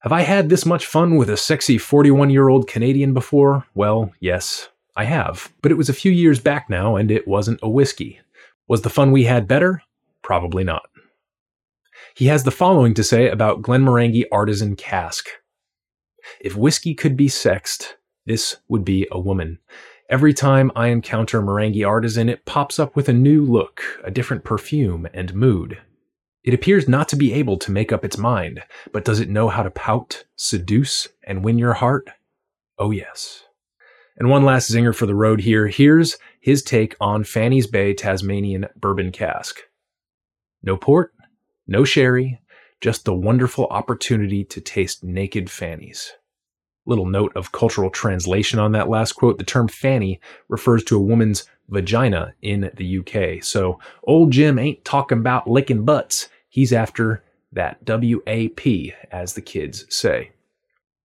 have 0.00 0.12
I 0.12 0.22
had 0.22 0.48
this 0.48 0.64
much 0.64 0.86
fun 0.86 1.16
with 1.16 1.28
a 1.28 1.36
sexy 1.36 1.76
41 1.76 2.30
year 2.30 2.48
old 2.48 2.68
Canadian 2.68 3.14
before? 3.14 3.66
Well, 3.74 4.12
yes, 4.20 4.68
I 4.96 5.04
have. 5.04 5.52
But 5.60 5.72
it 5.72 5.76
was 5.76 5.88
a 5.88 5.94
few 5.94 6.12
years 6.12 6.38
back 6.40 6.70
now, 6.70 6.96
and 6.96 7.10
it 7.10 7.26
wasn't 7.26 7.60
a 7.62 7.68
whiskey. 7.68 8.20
Was 8.68 8.82
the 8.82 8.90
fun 8.90 9.10
we 9.10 9.24
had 9.24 9.48
better? 9.48 9.82
Probably 10.22 10.62
not. 10.62 10.88
He 12.14 12.26
has 12.26 12.44
the 12.44 12.50
following 12.50 12.94
to 12.94 13.04
say 13.04 13.28
about 13.28 13.62
Glenmorangie 13.62 14.26
Artisan 14.30 14.76
Cask. 14.76 15.26
If 16.40 16.54
whiskey 16.54 16.94
could 16.94 17.16
be 17.16 17.28
sexed, 17.28 17.96
this 18.26 18.56
would 18.68 18.84
be 18.84 19.08
a 19.10 19.18
woman. 19.18 19.58
Every 20.10 20.32
time 20.32 20.70
I 20.76 20.88
encounter 20.88 21.42
Morangie 21.42 21.86
Artisan, 21.86 22.28
it 22.28 22.44
pops 22.44 22.78
up 22.78 22.96
with 22.96 23.08
a 23.08 23.12
new 23.12 23.44
look, 23.44 23.82
a 24.04 24.10
different 24.10 24.44
perfume 24.44 25.06
and 25.12 25.34
mood. 25.34 25.78
It 26.48 26.54
appears 26.54 26.88
not 26.88 27.10
to 27.10 27.16
be 27.16 27.34
able 27.34 27.58
to 27.58 27.70
make 27.70 27.92
up 27.92 28.06
its 28.06 28.16
mind, 28.16 28.62
but 28.90 29.04
does 29.04 29.20
it 29.20 29.28
know 29.28 29.50
how 29.50 29.62
to 29.62 29.70
pout, 29.70 30.24
seduce, 30.34 31.06
and 31.22 31.44
win 31.44 31.58
your 31.58 31.74
heart? 31.74 32.08
Oh, 32.78 32.90
yes. 32.90 33.44
And 34.16 34.30
one 34.30 34.46
last 34.46 34.72
zinger 34.72 34.94
for 34.94 35.04
the 35.04 35.14
road 35.14 35.42
here. 35.42 35.66
Here's 35.66 36.16
his 36.40 36.62
take 36.62 36.96
on 37.02 37.24
Fanny's 37.24 37.66
Bay 37.66 37.92
Tasmanian 37.92 38.64
bourbon 38.76 39.12
cask. 39.12 39.60
No 40.62 40.78
port, 40.78 41.12
no 41.66 41.84
sherry, 41.84 42.40
just 42.80 43.04
the 43.04 43.14
wonderful 43.14 43.66
opportunity 43.66 44.42
to 44.44 44.62
taste 44.62 45.04
naked 45.04 45.50
fannies. 45.50 46.14
Little 46.86 47.04
note 47.04 47.32
of 47.36 47.52
cultural 47.52 47.90
translation 47.90 48.58
on 48.58 48.72
that 48.72 48.88
last 48.88 49.12
quote. 49.12 49.36
The 49.36 49.44
term 49.44 49.68
fanny 49.68 50.18
refers 50.48 50.82
to 50.84 50.96
a 50.96 51.02
woman's 51.02 51.44
vagina 51.68 52.32
in 52.40 52.70
the 52.74 53.00
UK. 53.00 53.44
So 53.44 53.78
old 54.04 54.30
Jim 54.30 54.58
ain't 54.58 54.86
talking 54.86 55.18
about 55.18 55.46
licking 55.46 55.84
butts. 55.84 56.30
He's 56.48 56.72
after 56.72 57.22
that 57.52 57.78
WAP, 57.86 58.94
as 59.10 59.34
the 59.34 59.40
kids 59.40 59.84
say. 59.88 60.32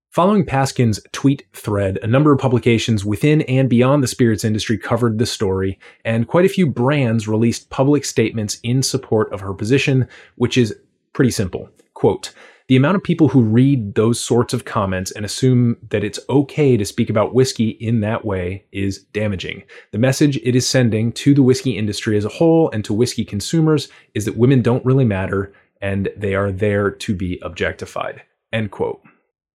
Following 0.10 0.46
Paskin's 0.46 1.00
tweet 1.12 1.44
thread, 1.54 1.98
a 2.04 2.08
number 2.08 2.32
of 2.32 2.38
publications 2.38 3.04
within 3.04 3.42
and 3.42 3.68
beyond 3.68 4.04
the 4.04 4.08
spirits 4.08 4.44
industry 4.44 4.78
covered 4.78 5.18
the 5.18 5.26
story, 5.26 5.80
and 6.06 6.28
quite 6.28 6.46
a 6.46 6.50
few 6.50 6.68
brands 6.68 7.28
released 7.28 7.72
public 7.72 8.06
statements 8.06 8.60
in 8.62 8.84
support 8.84 9.34
of 9.34 9.42
her 9.42 9.56
position, 9.56 10.08
which 10.36 10.56
is 10.56 10.76
pretty 11.14 11.32
simple. 11.32 11.68
Quote, 11.96 12.32
the 12.67 12.75
amount 12.75 12.96
of 12.96 13.03
people 13.03 13.27
who 13.27 13.41
read 13.41 13.96
those 13.96 14.20
sorts 14.20 14.53
of 14.53 14.65
comments 14.65 15.12
and 15.12 15.25
assume 15.25 15.77
that 15.89 16.03
it's 16.03 16.20
okay 16.29 16.77
to 16.77 16.86
speak 16.86 17.10
about 17.10 17.34
whiskey 17.34 17.70
in 17.70 18.00
that 18.01 18.24
way 18.25 18.65
is 18.72 19.00
damaging. 19.13 19.63
The 19.91 19.98
message 19.98 20.38
it 20.38 20.55
is 20.55 20.67
sending 20.67 21.12
to 21.13 21.34
the 21.34 21.43
whiskey 21.43 21.77
industry 21.77 22.17
as 22.17 22.25
a 22.25 22.29
whole 22.29 22.70
and 22.72 22.86
to 22.86 22.93
whiskey 22.93 23.25
consumers 23.25 23.89
is 24.13 24.25
that 24.25 24.38
women 24.38 24.62
don't 24.62 24.86
really 24.86 25.05
matter 25.05 25.53
and 25.82 26.10
they 26.15 26.34
are 26.34 26.51
there 26.51 26.89
to 26.89 27.13
be 27.13 27.39
objectified. 27.41 28.22
End 28.53 28.72
quote. 28.72 29.01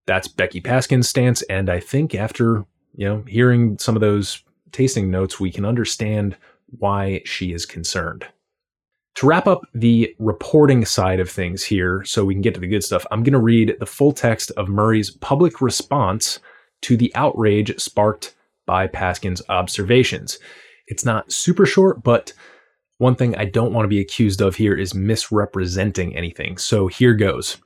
That's 0.06 0.28
Becky 0.28 0.60
Paskin's 0.60 1.08
stance, 1.08 1.42
and 1.42 1.68
I 1.68 1.80
think 1.80 2.14
after 2.14 2.64
you 2.94 3.06
know 3.06 3.24
hearing 3.26 3.78
some 3.78 3.94
of 3.94 4.00
those 4.00 4.42
tasting 4.72 5.10
notes, 5.10 5.38
we 5.38 5.50
can 5.50 5.64
understand 5.64 6.36
why 6.66 7.22
she 7.24 7.52
is 7.52 7.64
concerned. 7.64 8.26
To 9.18 9.26
wrap 9.26 9.48
up 9.48 9.62
the 9.74 10.14
reporting 10.20 10.84
side 10.84 11.18
of 11.18 11.28
things 11.28 11.64
here, 11.64 12.04
so 12.04 12.24
we 12.24 12.36
can 12.36 12.40
get 12.40 12.54
to 12.54 12.60
the 12.60 12.68
good 12.68 12.84
stuff, 12.84 13.04
I'm 13.10 13.24
going 13.24 13.32
to 13.32 13.40
read 13.40 13.74
the 13.80 13.84
full 13.84 14.12
text 14.12 14.52
of 14.52 14.68
Murray's 14.68 15.10
public 15.10 15.60
response 15.60 16.38
to 16.82 16.96
the 16.96 17.12
outrage 17.16 17.76
sparked 17.80 18.36
by 18.64 18.86
Paskin's 18.86 19.42
observations. 19.48 20.38
It's 20.86 21.04
not 21.04 21.32
super 21.32 21.66
short, 21.66 22.04
but 22.04 22.32
one 22.98 23.16
thing 23.16 23.34
I 23.34 23.46
don't 23.46 23.72
want 23.72 23.86
to 23.86 23.88
be 23.88 23.98
accused 23.98 24.40
of 24.40 24.54
here 24.54 24.76
is 24.76 24.94
misrepresenting 24.94 26.14
anything. 26.14 26.56
So 26.56 26.86
here 26.86 27.14
goes. 27.14 27.56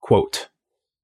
Quote, 0.00 0.48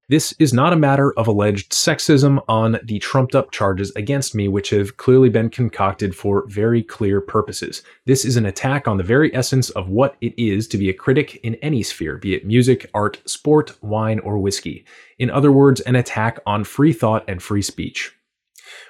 this 0.09 0.33
is 0.39 0.53
not 0.53 0.73
a 0.73 0.77
matter 0.77 1.13
of 1.13 1.27
alleged 1.27 1.71
sexism 1.71 2.43
on 2.47 2.79
the 2.83 2.97
trumped 2.97 3.35
up 3.35 3.51
charges 3.51 3.91
against 3.95 4.33
me, 4.33 4.47
which 4.47 4.71
have 4.71 4.97
clearly 4.97 5.29
been 5.29 5.49
concocted 5.49 6.15
for 6.15 6.45
very 6.47 6.81
clear 6.81 7.21
purposes. 7.21 7.83
This 8.05 8.25
is 8.25 8.35
an 8.35 8.47
attack 8.47 8.87
on 8.87 8.97
the 8.97 9.03
very 9.03 9.33
essence 9.35 9.69
of 9.69 9.87
what 9.87 10.17
it 10.19 10.33
is 10.35 10.67
to 10.69 10.77
be 10.79 10.89
a 10.89 10.93
critic 10.93 11.35
in 11.43 11.55
any 11.55 11.83
sphere, 11.83 12.17
be 12.17 12.33
it 12.33 12.45
music, 12.45 12.89
art, 12.93 13.21
sport, 13.29 13.77
wine, 13.83 14.19
or 14.19 14.39
whiskey. 14.39 14.83
In 15.19 15.29
other 15.29 15.51
words, 15.51 15.79
an 15.81 15.95
attack 15.95 16.39
on 16.45 16.63
free 16.63 16.91
thought 16.91 17.23
and 17.27 17.41
free 17.41 17.61
speech. 17.61 18.11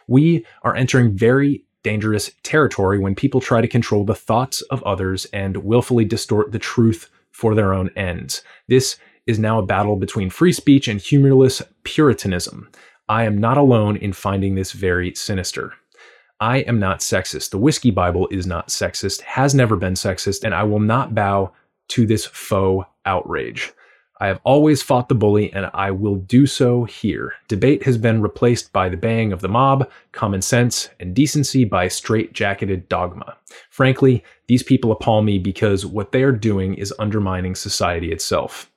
We 0.08 0.46
are 0.64 0.76
entering 0.76 1.18
very 1.18 1.66
dangerous 1.84 2.32
territory 2.44 2.98
when 2.98 3.14
people 3.14 3.42
try 3.42 3.60
to 3.60 3.68
control 3.68 4.06
the 4.06 4.16
thoughts 4.16 4.62
of 4.64 4.82
others 4.84 5.26
and 5.34 5.58
willfully 5.58 6.06
distort 6.06 6.54
the 6.54 6.60
truth 6.60 7.10
for 7.32 7.56
their 7.56 7.74
own 7.74 7.90
ends. 7.96 8.42
This 8.68 8.98
is 9.30 9.38
now 9.38 9.60
a 9.60 9.66
battle 9.66 9.96
between 9.96 10.32
free 10.32 10.52
speech 10.52 10.88
and 10.88 11.00
humorless 11.00 11.62
puritanism. 11.84 12.68
I 13.08 13.26
am 13.26 13.38
not 13.38 13.58
alone 13.58 13.96
in 13.96 14.12
finding 14.12 14.56
this 14.56 14.72
very 14.72 15.14
sinister. 15.14 15.74
I 16.40 16.58
am 16.60 16.80
not 16.80 17.02
sexist. 17.02 17.52
The 17.52 17.60
Whiskey 17.60 17.92
Bible 17.92 18.28
is 18.32 18.48
not 18.48 18.70
sexist, 18.70 19.22
has 19.22 19.54
never 19.54 19.76
been 19.76 19.94
sexist, 19.94 20.44
and 20.44 20.56
I 20.56 20.64
will 20.64 20.80
not 20.80 21.14
bow 21.14 21.52
to 21.90 22.08
this 22.08 22.26
faux 22.26 22.88
outrage. 23.06 23.72
I 24.20 24.28
have 24.28 24.42
always 24.44 24.82
fought 24.82 25.10
the 25.10 25.16
bully, 25.16 25.54
and 25.54 25.70
I 25.74 25.92
will 25.92 26.16
do 26.16 26.48
so 26.48 26.86
here. 26.86 27.34
Debate 27.48 27.84
has 27.84 27.98
been 27.98 28.22
replaced 28.22 28.74
by 28.74 28.90
the 28.90 28.98
baying 28.98 29.32
of 29.32 29.42
the 29.42 29.48
mob, 29.48 29.90
common 30.12 30.42
sense, 30.42 30.90
and 31.00 31.16
decency 31.16 31.66
by 31.66 31.88
straight 31.88 32.34
jacketed 32.34 32.90
dogma. 32.90 33.38
Frankly, 33.70 34.24
these 34.48 34.64
people 34.64 34.92
appall 34.92 35.22
me 35.22 35.40
because 35.40 35.86
what 35.86 36.12
they 36.12 36.24
are 36.24 36.32
doing 36.32 36.74
is 36.74 36.94
undermining 37.00 37.56
society 37.56 38.12
itself. 38.12 38.69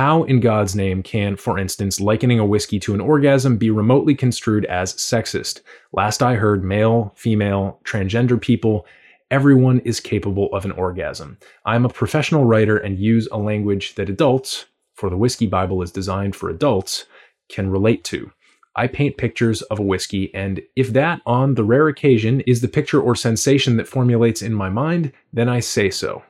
How, 0.00 0.22
in 0.22 0.40
God's 0.40 0.74
name, 0.74 1.02
can, 1.02 1.36
for 1.36 1.58
instance, 1.58 2.00
likening 2.00 2.38
a 2.38 2.46
whiskey 2.46 2.80
to 2.80 2.94
an 2.94 3.02
orgasm 3.02 3.58
be 3.58 3.68
remotely 3.68 4.14
construed 4.14 4.64
as 4.64 4.94
sexist? 4.94 5.60
Last 5.92 6.22
I 6.22 6.36
heard, 6.36 6.64
male, 6.64 7.12
female, 7.16 7.78
transgender 7.84 8.40
people, 8.40 8.86
everyone 9.30 9.80
is 9.80 10.00
capable 10.00 10.48
of 10.54 10.64
an 10.64 10.72
orgasm. 10.72 11.36
I 11.66 11.76
am 11.76 11.84
a 11.84 11.90
professional 11.90 12.46
writer 12.46 12.78
and 12.78 12.98
use 12.98 13.28
a 13.30 13.36
language 13.36 13.94
that 13.96 14.08
adults, 14.08 14.64
for 14.94 15.10
the 15.10 15.18
Whiskey 15.18 15.46
Bible 15.46 15.82
is 15.82 15.92
designed 15.92 16.34
for 16.34 16.48
adults, 16.48 17.04
can 17.50 17.68
relate 17.68 18.02
to. 18.04 18.32
I 18.76 18.86
paint 18.86 19.18
pictures 19.18 19.60
of 19.60 19.80
a 19.80 19.82
whiskey, 19.82 20.34
and 20.34 20.62
if 20.76 20.94
that, 20.94 21.20
on 21.26 21.56
the 21.56 21.64
rare 21.64 21.88
occasion, 21.88 22.40
is 22.46 22.62
the 22.62 22.68
picture 22.68 23.02
or 23.02 23.14
sensation 23.14 23.76
that 23.76 23.86
formulates 23.86 24.40
in 24.40 24.54
my 24.54 24.70
mind, 24.70 25.12
then 25.34 25.50
I 25.50 25.60
say 25.60 25.90
so, 25.90 26.22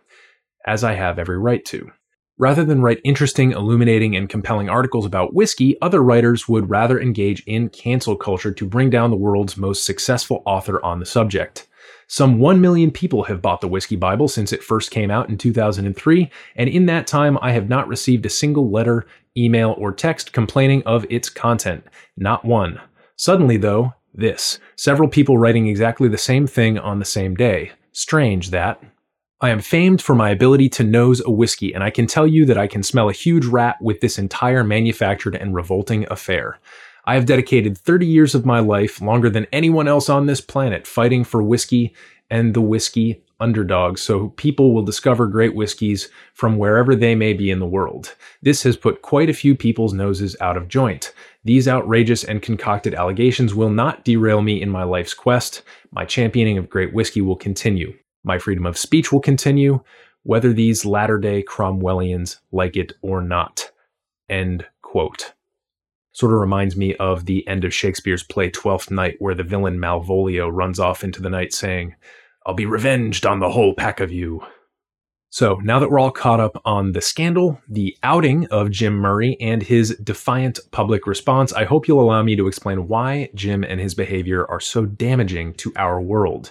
as 0.67 0.83
I 0.83 0.95
have 0.95 1.21
every 1.21 1.39
right 1.39 1.65
to. 1.67 1.93
Rather 2.41 2.65
than 2.65 2.81
write 2.81 3.03
interesting, 3.05 3.53
illuminating, 3.53 4.17
and 4.17 4.27
compelling 4.27 4.71
articles 4.71 5.05
about 5.05 5.35
whiskey, 5.35 5.77
other 5.83 6.03
writers 6.03 6.49
would 6.49 6.71
rather 6.71 6.99
engage 6.99 7.43
in 7.47 7.69
cancel 7.69 8.17
culture 8.17 8.51
to 8.51 8.67
bring 8.67 8.89
down 8.89 9.11
the 9.11 9.17
world's 9.17 9.59
most 9.59 9.85
successful 9.85 10.43
author 10.47 10.83
on 10.83 11.01
the 11.01 11.05
subject. 11.05 11.69
Some 12.07 12.39
1 12.39 12.59
million 12.59 12.93
people 12.93 13.25
have 13.25 13.43
bought 13.43 13.61
the 13.61 13.69
Whiskey 13.69 13.95
Bible 13.95 14.27
since 14.27 14.55
it 14.55 14.65
first 14.65 14.91
came 14.91 15.11
out 15.11 15.29
in 15.29 15.37
2003, 15.37 16.31
and 16.57 16.71
in 16.71 16.87
that 16.87 17.07
time 17.07 17.37
I 17.43 17.53
have 17.53 17.69
not 17.69 17.87
received 17.89 18.25
a 18.25 18.31
single 18.31 18.71
letter, 18.71 19.07
email, 19.37 19.75
or 19.77 19.93
text 19.93 20.33
complaining 20.33 20.83
of 20.85 21.05
its 21.11 21.29
content. 21.29 21.85
Not 22.17 22.47
one. 22.47 22.81
Suddenly, 23.17 23.59
though, 23.59 23.93
this. 24.15 24.59
Several 24.77 25.11
people 25.11 25.37
writing 25.37 25.67
exactly 25.67 26.09
the 26.09 26.17
same 26.17 26.47
thing 26.47 26.79
on 26.79 27.01
the 27.01 27.05
same 27.05 27.35
day. 27.35 27.73
Strange 27.93 28.49
that. 28.49 28.83
I 29.43 29.49
am 29.49 29.61
famed 29.61 30.03
for 30.03 30.15
my 30.15 30.29
ability 30.29 30.69
to 30.71 30.85
nose 30.85 31.23
a 31.25 31.31
whiskey, 31.31 31.73
and 31.73 31.83
I 31.83 31.89
can 31.89 32.07
tell 32.07 32.27
you 32.27 32.45
that 32.45 32.59
I 32.59 32.67
can 32.67 32.83
smell 32.83 33.09
a 33.09 33.15
huge 33.15 33.47
rat 33.47 33.77
with 33.81 34.03
this 34.03 34.19
entire 34.19 34.63
manufactured 34.63 35.35
and 35.35 35.55
revolting 35.55 36.07
affair. 36.11 36.59
I 37.07 37.15
have 37.15 37.25
dedicated 37.25 37.79
30 37.79 38.05
years 38.05 38.35
of 38.35 38.45
my 38.45 38.61
life, 38.61 39.01
longer 39.01 39.31
than 39.31 39.47
anyone 39.51 39.89
else 39.89 40.11
on 40.11 40.27
this 40.27 40.43
planet, 40.43 40.87
fighting 40.87 41.25
for 41.25 41.43
whiskey 41.43 41.95
and 42.29 42.53
the 42.53 42.61
whiskey 42.61 43.23
underdog, 43.41 43.97
so 43.97 44.29
people 44.37 44.75
will 44.75 44.83
discover 44.83 45.27
great 45.27 45.55
whiskeys 45.55 46.11
from 46.35 46.59
wherever 46.59 46.95
they 46.95 47.15
may 47.15 47.33
be 47.33 47.51
in 47.51 47.61
the 47.61 47.67
world. 47.67 48.15
This 48.43 48.63
has 48.65 48.77
put 48.77 49.01
quite 49.01 49.31
a 49.31 49.35
few 49.35 49.57
people's 49.57 49.95
noses 49.95 50.37
out 50.43 50.59
of 50.59 50.69
joint. 50.69 51.15
These 51.45 51.67
outrageous 51.67 52.25
and 52.25 52.43
concocted 52.43 52.93
allegations 52.93 53.55
will 53.55 53.71
not 53.71 54.05
derail 54.05 54.43
me 54.43 54.61
in 54.61 54.69
my 54.69 54.83
life's 54.83 55.15
quest. 55.15 55.63
My 55.91 56.05
championing 56.05 56.59
of 56.59 56.69
great 56.69 56.93
whiskey 56.93 57.23
will 57.23 57.37
continue. 57.37 57.95
My 58.25 58.39
freedom 58.39 58.67
of 58.67 58.79
speech 58.79 59.13
will 59.13 59.21
continue, 59.21 59.83
whether 60.23 60.53
these 60.53 60.85
latter 60.85 61.19
day 61.19 61.43
Cromwellians 61.43 62.39
like 62.53 62.77
it 62.77 62.93
or 63.03 63.23
not. 63.23 63.71
End 64.29 64.67
quote. 64.83 65.33
Sort 66.13 66.33
of 66.33 66.41
reminds 66.41 66.77
me 66.77 66.95
of 66.97 67.27
the 67.27 67.47
end 67.47 67.65
of 67.65 67.73
Shakespeare's 67.73 68.23
play 68.23 68.51
Twelfth 68.51 68.91
Night, 68.91 69.17
where 69.21 69.35
the 69.35 69.45
villain 69.45 69.79
Malvolio 69.79 70.51
runs 70.53 70.79
off 70.79 71.05
into 71.05 71.23
the 71.23 71.31
night 71.31 71.53
saying, 71.53 71.95
I'll 72.45 72.55
be 72.55 72.67
revenged 72.67 73.25
on 73.25 73.39
the 73.39 73.51
whole 73.51 73.75
pack 73.75 74.01
of 74.01 74.11
you. 74.11 74.43
So 75.33 75.61
now 75.63 75.79
that 75.79 75.91
we're 75.91 76.01
all 76.01 76.11
caught 76.11 76.41
up 76.41 76.61
on 76.65 76.91
the 76.91 77.01
scandal, 77.01 77.61
the 77.69 77.97
outing 78.03 78.47
of 78.47 78.73
Jim 78.73 78.95
Murray, 78.95 79.37
and 79.41 79.63
his 79.63 79.97
defiant 80.03 80.59
public 80.73 81.07
response, 81.07 81.53
I 81.53 81.65
hope 81.65 81.87
you'll 81.87 82.03
allow 82.03 82.25
me 82.25 82.35
to 82.35 82.49
explain 82.49 82.89
why 82.89 83.31
Jim 83.37 83.63
and 83.63 83.81
his 83.81 83.95
behavior 83.95 84.45
are 84.51 84.59
so 84.59 84.87
damaging 84.87 85.55
to 85.55 85.73
our 85.77 86.01
world. 86.01 86.51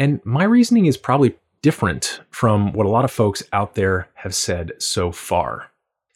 And 0.00 0.18
my 0.24 0.44
reasoning 0.44 0.86
is 0.86 0.96
probably 0.96 1.36
different 1.60 2.22
from 2.30 2.72
what 2.72 2.86
a 2.86 2.88
lot 2.88 3.04
of 3.04 3.10
folks 3.10 3.42
out 3.52 3.74
there 3.74 4.08
have 4.14 4.34
said 4.34 4.72
so 4.78 5.12
far. 5.12 5.70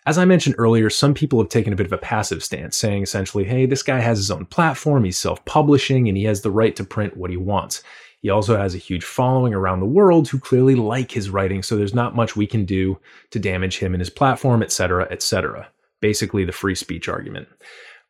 As 0.06 0.16
I 0.16 0.24
mentioned 0.24 0.54
earlier, 0.56 0.88
some 0.88 1.12
people 1.12 1.38
have 1.38 1.50
taken 1.50 1.70
a 1.70 1.76
bit 1.76 1.84
of 1.84 1.92
a 1.92 1.98
passive 1.98 2.42
stance, 2.42 2.78
saying 2.78 3.02
essentially, 3.02 3.44
hey, 3.44 3.66
this 3.66 3.82
guy 3.82 4.00
has 4.00 4.16
his 4.16 4.30
own 4.30 4.46
platform, 4.46 5.04
he's 5.04 5.18
self 5.18 5.44
publishing, 5.44 6.08
and 6.08 6.16
he 6.16 6.24
has 6.24 6.40
the 6.40 6.50
right 6.50 6.74
to 6.76 6.84
print 6.84 7.18
what 7.18 7.30
he 7.30 7.36
wants. 7.36 7.82
He 8.22 8.30
also 8.30 8.56
has 8.56 8.74
a 8.74 8.78
huge 8.78 9.04
following 9.04 9.52
around 9.52 9.80
the 9.80 9.86
world 9.86 10.28
who 10.28 10.38
clearly 10.38 10.76
like 10.76 11.10
his 11.10 11.28
writing, 11.28 11.62
so 11.62 11.76
there's 11.76 11.92
not 11.92 12.16
much 12.16 12.36
we 12.36 12.46
can 12.46 12.64
do 12.64 12.98
to 13.32 13.38
damage 13.38 13.76
him 13.76 13.92
and 13.92 14.00
his 14.00 14.08
platform, 14.08 14.62
etc., 14.62 15.06
etc. 15.10 15.68
Basically, 16.00 16.46
the 16.46 16.52
free 16.52 16.74
speech 16.74 17.06
argument. 17.06 17.48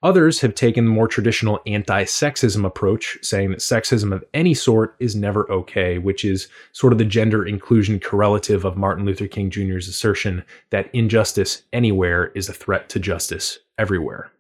Others 0.04 0.42
have 0.42 0.54
taken 0.54 0.84
the 0.84 0.90
more 0.90 1.08
traditional 1.08 1.60
anti 1.66 2.04
sexism 2.04 2.66
approach, 2.66 3.16
saying 3.22 3.52
that 3.52 3.60
sexism 3.60 4.12
of 4.12 4.22
any 4.34 4.52
sort 4.52 4.96
is 5.00 5.16
never 5.16 5.50
okay, 5.50 5.96
which 5.96 6.26
is 6.26 6.46
sort 6.72 6.92
of 6.92 6.98
the 6.98 7.06
gender 7.06 7.46
inclusion 7.46 7.98
correlative 7.98 8.66
of 8.66 8.76
Martin 8.76 9.06
Luther 9.06 9.26
King 9.26 9.48
Jr.'s 9.48 9.88
assertion 9.88 10.44
that 10.68 10.94
injustice 10.94 11.62
anywhere 11.72 12.26
is 12.34 12.50
a 12.50 12.52
threat 12.52 12.90
to 12.90 13.00
justice 13.00 13.60
everywhere. 13.78 14.30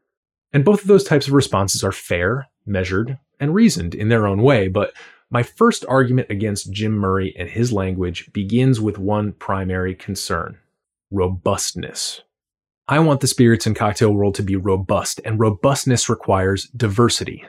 And 0.52 0.66
both 0.66 0.82
of 0.82 0.86
those 0.86 1.02
types 1.02 1.28
of 1.28 1.32
responses 1.32 1.82
are 1.82 1.92
fair, 1.92 2.46
measured, 2.66 3.18
and 3.40 3.54
reasoned 3.54 3.94
in 3.94 4.10
their 4.10 4.26
own 4.26 4.42
way, 4.42 4.68
but 4.68 4.92
my 5.30 5.42
first 5.42 5.86
argument 5.88 6.28
against 6.28 6.72
Jim 6.72 6.92
Murray 6.92 7.34
and 7.38 7.48
his 7.48 7.72
language 7.72 8.30
begins 8.34 8.82
with 8.82 8.98
one 8.98 9.32
primary 9.32 9.94
concern 9.94 10.58
robustness. 11.10 12.20
I 12.86 12.98
want 12.98 13.22
the 13.22 13.26
spirits 13.26 13.66
and 13.66 13.74
cocktail 13.74 14.12
world 14.12 14.34
to 14.34 14.42
be 14.42 14.56
robust, 14.56 15.18
and 15.24 15.40
robustness 15.40 16.10
requires 16.10 16.68
diversity. 16.76 17.42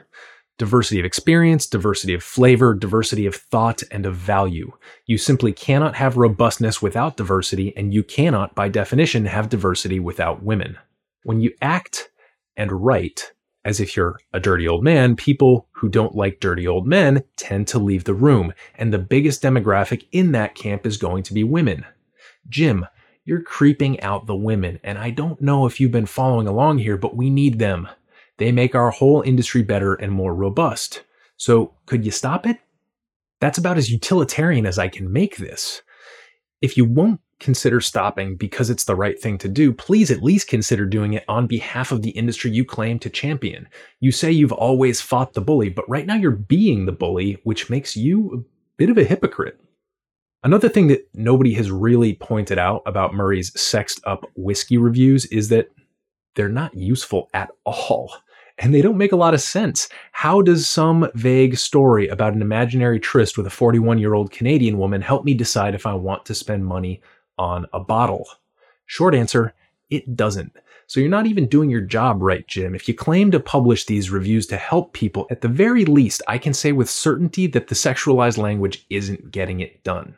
Diversity 0.56 0.98
of 0.98 1.04
experience, 1.04 1.66
diversity 1.66 2.14
of 2.14 2.22
flavor, 2.22 2.72
diversity 2.74 3.26
of 3.26 3.34
thought, 3.34 3.82
and 3.90 4.06
of 4.06 4.16
value. 4.16 4.72
You 5.04 5.18
simply 5.18 5.52
cannot 5.52 5.94
have 5.96 6.16
robustness 6.16 6.80
without 6.80 7.18
diversity, 7.18 7.76
and 7.76 7.92
you 7.92 8.02
cannot, 8.02 8.54
by 8.54 8.70
definition, 8.70 9.26
have 9.26 9.50
diversity 9.50 10.00
without 10.00 10.42
women. 10.42 10.78
When 11.24 11.42
you 11.42 11.52
act 11.60 12.08
and 12.56 12.72
write 12.72 13.32
as 13.62 13.78
if 13.78 13.94
you're 13.94 14.18
a 14.32 14.40
dirty 14.40 14.66
old 14.66 14.82
man, 14.84 15.16
people 15.16 15.68
who 15.72 15.90
don't 15.90 16.14
like 16.14 16.40
dirty 16.40 16.66
old 16.66 16.86
men 16.86 17.24
tend 17.36 17.68
to 17.68 17.78
leave 17.78 18.04
the 18.04 18.14
room, 18.14 18.54
and 18.76 18.90
the 18.90 18.98
biggest 18.98 19.42
demographic 19.42 20.06
in 20.12 20.32
that 20.32 20.54
camp 20.54 20.86
is 20.86 20.96
going 20.96 21.24
to 21.24 21.34
be 21.34 21.44
women. 21.44 21.84
Jim, 22.48 22.86
you're 23.26 23.42
creeping 23.42 24.00
out 24.00 24.26
the 24.26 24.36
women. 24.36 24.80
And 24.82 24.96
I 24.96 25.10
don't 25.10 25.42
know 25.42 25.66
if 25.66 25.78
you've 25.78 25.90
been 25.90 26.06
following 26.06 26.46
along 26.46 26.78
here, 26.78 26.96
but 26.96 27.16
we 27.16 27.28
need 27.28 27.58
them. 27.58 27.88
They 28.38 28.52
make 28.52 28.74
our 28.74 28.90
whole 28.90 29.20
industry 29.20 29.62
better 29.62 29.94
and 29.94 30.12
more 30.12 30.34
robust. 30.34 31.02
So 31.36 31.74
could 31.84 32.04
you 32.04 32.12
stop 32.12 32.46
it? 32.46 32.58
That's 33.40 33.58
about 33.58 33.76
as 33.76 33.90
utilitarian 33.90 34.64
as 34.64 34.78
I 34.78 34.88
can 34.88 35.12
make 35.12 35.36
this. 35.36 35.82
If 36.62 36.76
you 36.76 36.84
won't 36.86 37.20
consider 37.38 37.80
stopping 37.80 38.36
because 38.36 38.70
it's 38.70 38.84
the 38.84 38.94
right 38.94 39.20
thing 39.20 39.36
to 39.38 39.48
do, 39.48 39.72
please 39.72 40.10
at 40.10 40.22
least 40.22 40.48
consider 40.48 40.86
doing 40.86 41.12
it 41.12 41.24
on 41.28 41.46
behalf 41.46 41.92
of 41.92 42.02
the 42.02 42.10
industry 42.10 42.50
you 42.50 42.64
claim 42.64 42.98
to 43.00 43.10
champion. 43.10 43.68
You 44.00 44.12
say 44.12 44.30
you've 44.30 44.52
always 44.52 45.00
fought 45.00 45.34
the 45.34 45.42
bully, 45.42 45.68
but 45.68 45.88
right 45.88 46.06
now 46.06 46.14
you're 46.14 46.30
being 46.30 46.86
the 46.86 46.92
bully, 46.92 47.38
which 47.44 47.68
makes 47.68 47.96
you 47.96 48.32
a 48.32 48.76
bit 48.78 48.88
of 48.88 48.96
a 48.96 49.04
hypocrite. 49.04 49.60
Another 50.46 50.68
thing 50.68 50.86
that 50.86 51.08
nobody 51.12 51.54
has 51.54 51.72
really 51.72 52.14
pointed 52.14 52.56
out 52.56 52.82
about 52.86 53.12
Murray's 53.12 53.50
sexed 53.60 54.00
up 54.06 54.30
whiskey 54.36 54.78
reviews 54.78 55.26
is 55.26 55.48
that 55.48 55.72
they're 56.36 56.48
not 56.48 56.72
useful 56.72 57.28
at 57.34 57.50
all. 57.64 58.12
And 58.58 58.72
they 58.72 58.80
don't 58.80 58.96
make 58.96 59.12
a 59.12 59.16
lot 59.16 59.34
of 59.34 59.42
sense. 59.42 59.86
How 60.12 60.40
does 60.40 60.66
some 60.66 61.10
vague 61.14 61.58
story 61.58 62.08
about 62.08 62.32
an 62.32 62.40
imaginary 62.40 62.98
tryst 62.98 63.36
with 63.36 63.46
a 63.46 63.50
41 63.50 63.98
year 63.98 64.14
old 64.14 64.30
Canadian 64.30 64.78
woman 64.78 65.02
help 65.02 65.26
me 65.26 65.34
decide 65.34 65.74
if 65.74 65.84
I 65.84 65.92
want 65.92 66.24
to 66.24 66.34
spend 66.34 66.64
money 66.64 67.02
on 67.36 67.66
a 67.74 67.80
bottle? 67.80 68.26
Short 68.86 69.14
answer, 69.14 69.52
it 69.90 70.16
doesn't. 70.16 70.56
So 70.86 71.00
you're 71.00 71.10
not 71.10 71.26
even 71.26 71.48
doing 71.48 71.68
your 71.68 71.82
job 71.82 72.22
right, 72.22 72.46
Jim. 72.48 72.74
If 72.74 72.88
you 72.88 72.94
claim 72.94 73.30
to 73.32 73.40
publish 73.40 73.84
these 73.84 74.10
reviews 74.10 74.46
to 74.46 74.56
help 74.56 74.94
people, 74.94 75.26
at 75.30 75.42
the 75.42 75.48
very 75.48 75.84
least, 75.84 76.22
I 76.26 76.38
can 76.38 76.54
say 76.54 76.72
with 76.72 76.88
certainty 76.88 77.46
that 77.48 77.68
the 77.68 77.74
sexualized 77.74 78.38
language 78.38 78.86
isn't 78.88 79.32
getting 79.32 79.60
it 79.60 79.84
done. 79.84 80.16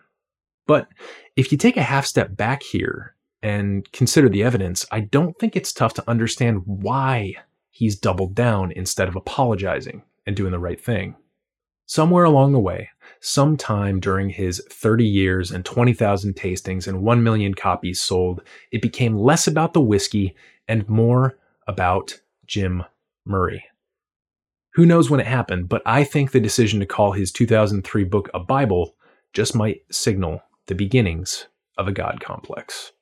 But 0.69 0.87
if 1.35 1.51
you 1.51 1.59
take 1.59 1.77
a 1.77 1.83
half 1.83 2.07
step 2.07 2.37
back 2.37 2.63
here 2.63 3.17
and 3.43 3.91
consider 3.91 4.29
the 4.29 4.45
evidence, 4.45 4.87
I 4.93 5.01
don't 5.01 5.37
think 5.39 5.57
it's 5.57 5.73
tough 5.73 5.95
to 5.95 6.09
understand 6.09 6.63
why 6.67 7.35
he's 7.71 7.97
doubled 7.97 8.35
down 8.35 8.71
instead 8.73 9.09
of 9.09 9.17
apologizing 9.17 10.03
and 10.27 10.37
doing 10.37 10.53
the 10.53 10.59
right 10.59 10.81
thing. 10.81 11.17
Somewhere 11.87 12.25
along 12.25 12.53
the 12.53 12.59
way, 12.59 12.91
sometime 13.19 13.99
during 13.99 14.29
his 14.29 14.63
30 14.71 15.07
years 15.07 15.51
and 15.51 15.65
20,000 15.65 16.35
tastings 16.35 16.87
and 16.87 17.03
1 17.03 17.23
million 17.23 17.55
copies 17.55 17.99
sold, 17.99 18.43
it 18.71 18.83
became 18.83 19.17
less 19.17 19.47
about 19.47 19.73
the 19.73 19.81
whiskey 19.81 20.37
and 20.69 20.87
more 20.87 21.39
about 21.67 22.21
Jim 22.47 22.85
Murray. 23.25 23.65
Who 24.75 24.85
knows 24.85 25.09
when 25.09 25.21
it 25.21 25.27
happened, 25.27 25.71
but 25.71 25.81
I 25.87 26.05
think 26.05 26.33
the 26.33 26.41
decision 26.41 26.79
to 26.81 26.87
call 26.87 27.13
his 27.13 27.33
2003 27.33 28.05
book 28.05 28.29
a 28.35 28.39
Bible 28.39 28.95
just 29.33 29.55
might 29.55 29.81
signal 29.91 30.43
the 30.69 30.75
beginnings 30.75 31.47
of 31.77 31.89
a 31.89 31.93
God 31.93 32.21
complex. 32.21 32.93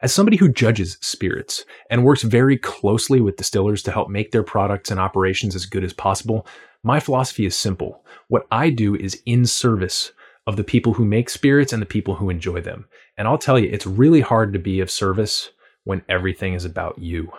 As 0.00 0.12
somebody 0.12 0.36
who 0.36 0.48
judges 0.48 0.96
spirits 1.00 1.64
and 1.90 2.04
works 2.04 2.22
very 2.22 2.56
closely 2.56 3.20
with 3.20 3.36
distillers 3.36 3.82
to 3.82 3.90
help 3.90 4.08
make 4.08 4.30
their 4.30 4.44
products 4.44 4.90
and 4.90 5.00
operations 5.00 5.56
as 5.56 5.66
good 5.66 5.82
as 5.82 5.92
possible, 5.92 6.46
my 6.84 7.00
philosophy 7.00 7.44
is 7.44 7.56
simple. 7.56 8.04
What 8.28 8.46
I 8.52 8.70
do 8.70 8.94
is 8.94 9.20
in 9.26 9.44
service 9.44 10.12
of 10.46 10.56
the 10.56 10.64
people 10.64 10.94
who 10.94 11.04
make 11.04 11.28
spirits 11.28 11.72
and 11.72 11.82
the 11.82 11.86
people 11.86 12.14
who 12.14 12.30
enjoy 12.30 12.60
them. 12.60 12.86
And 13.16 13.26
I'll 13.26 13.38
tell 13.38 13.58
you, 13.58 13.68
it's 13.70 13.86
really 13.86 14.20
hard 14.20 14.52
to 14.52 14.58
be 14.58 14.80
of 14.80 14.90
service 14.90 15.50
when 15.84 16.02
everything 16.08 16.54
is 16.54 16.64
about 16.64 16.98
you. 16.98 17.32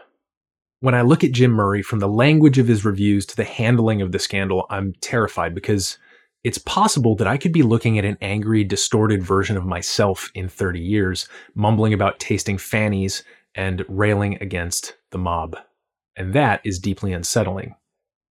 When 0.81 0.93
I 0.93 1.01
look 1.01 1.24
at 1.24 1.31
Jim 1.31 1.51
Murray, 1.51 1.81
from 1.81 2.00
the 2.00 2.07
language 2.07 2.57
of 2.57 2.67
his 2.67 2.86
reviews 2.86 3.25
to 3.27 3.36
the 3.36 3.45
handling 3.45 4.01
of 4.01 4.12
the 4.12 4.19
scandal, 4.19 4.65
I'm 4.69 4.93
terrified 5.01 5.55
because 5.55 5.98
it's 6.43 6.58
possible 6.58 7.15
that 7.15 7.27
I 7.27 7.38
could 7.38 7.51
be 7.51 7.63
looking 7.63 7.98
at 8.00 8.05
an 8.05 8.17
angry, 8.22 8.63
distorted 8.63 9.22
version 9.24 9.58
of 9.58 9.65
myself 9.65 10.31
in 10.34 10.48
30 10.48 10.79
years, 10.79 11.27
mumbling 11.53 11.93
about 11.93 12.19
tasting 12.19 12.58
fannies 12.58 13.24
and 13.55 13.84
railing 13.89 14.38
against 14.41 14.96
the 15.12 15.17
mob. 15.17 15.58
And 16.15 16.34
that 16.34 16.62
is 16.63 16.79
deeply 16.79 17.13
unsettling, 17.13 17.75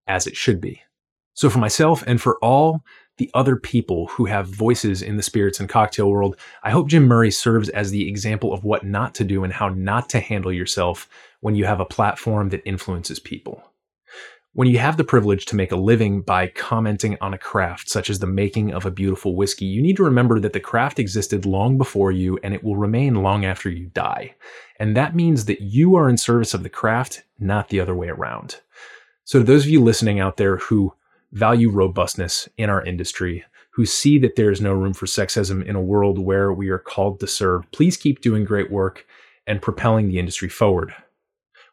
as 0.08 0.28
it 0.28 0.38
should 0.38 0.62
be. 0.62 0.82
So, 1.34 1.50
for 1.50 1.60
myself 1.60 2.04
and 2.08 2.20
for 2.20 2.38
all 2.42 2.84
the 3.18 3.30
other 3.34 3.56
people 3.56 4.08
who 4.08 4.26
have 4.26 4.48
voices 4.48 5.02
in 5.02 5.18
the 5.18 5.24
spirits 5.24 5.60
and 5.60 5.68
cocktail 5.68 6.10
world, 6.10 6.38
I 6.64 6.72
hope 6.72 6.88
Jim 6.88 7.06
Murray 7.08 7.32
serves 7.32 7.70
as 7.70 7.92
the 7.92 8.08
example 8.08 8.54
of 8.54 8.64
what 8.64 8.86
not 8.86 9.16
to 9.16 9.24
do 9.24 9.44
and 9.44 9.54
how 9.54 9.70
not 9.70 10.10
to 10.10 10.20
handle 10.20 10.52
yourself 10.52 11.10
when 11.42 11.56
you 11.56 11.66
have 11.66 11.80
a 11.80 11.86
platform 11.86 12.50
that 12.50 12.68
influences 12.68 13.20
people. 13.20 13.64
When 14.58 14.68
you 14.68 14.80
have 14.80 14.98
the 14.98 15.04
privilege 15.04 15.46
to 15.46 15.56
make 15.56 15.72
a 15.72 15.76
living 15.76 16.24
by 16.24 16.48
commenting 16.48 17.16
on 17.22 17.32
a 17.32 17.38
craft, 17.38 17.92
such 17.92 18.10
as 18.10 18.18
the 18.18 18.26
making 18.26 18.74
of 18.74 18.88
a 18.88 18.92
beautiful 18.92 19.36
whiskey, 19.36 19.66
you 19.66 19.84
need 19.84 19.98
to 19.98 20.04
remember 20.04 20.40
that 20.40 20.54
the 20.54 20.60
craft 20.60 20.98
existed 20.98 21.46
long 21.46 21.78
before 21.78 22.12
you 22.12 22.40
and 22.42 22.56
it 22.56 22.64
will 22.64 22.76
remain 22.76 23.22
long 23.22 23.46
after 23.46 23.70
you 23.70 23.86
die. 23.94 24.34
And 24.80 24.98
that 24.98 25.16
means 25.16 25.46
that 25.46 25.62
you 25.62 25.94
are 25.94 26.10
in 26.10 26.18
service 26.18 26.56
of 26.56 26.64
the 26.64 26.72
craft, 26.72 27.24
not 27.38 27.70
the 27.70 27.80
other 27.80 27.94
way 27.94 28.08
around. 28.08 28.62
So, 29.26 29.38
to 29.38 29.46
those 29.46 29.66
of 29.66 29.70
you 29.70 29.80
listening 29.84 30.20
out 30.20 30.38
there 30.38 30.58
who 30.58 30.92
value 31.34 31.70
robustness 31.70 32.50
in 32.58 32.72
our 32.72 32.84
industry, 32.84 33.46
who 33.74 33.86
see 33.86 34.18
that 34.18 34.38
there 34.38 34.50
is 34.50 34.60
no 34.60 34.74
room 34.74 34.94
for 34.94 35.06
sexism 35.06 35.64
in 35.64 35.76
a 35.76 35.80
world 35.80 36.18
where 36.18 36.52
we 36.52 36.70
are 36.70 36.80
called 36.80 37.20
to 37.20 37.28
serve, 37.28 37.72
please 37.72 37.96
keep 37.96 38.22
doing 38.22 38.44
great 38.44 38.72
work 38.72 39.06
and 39.46 39.62
propelling 39.62 40.08
the 40.08 40.18
industry 40.18 40.50
forward. 40.50 40.96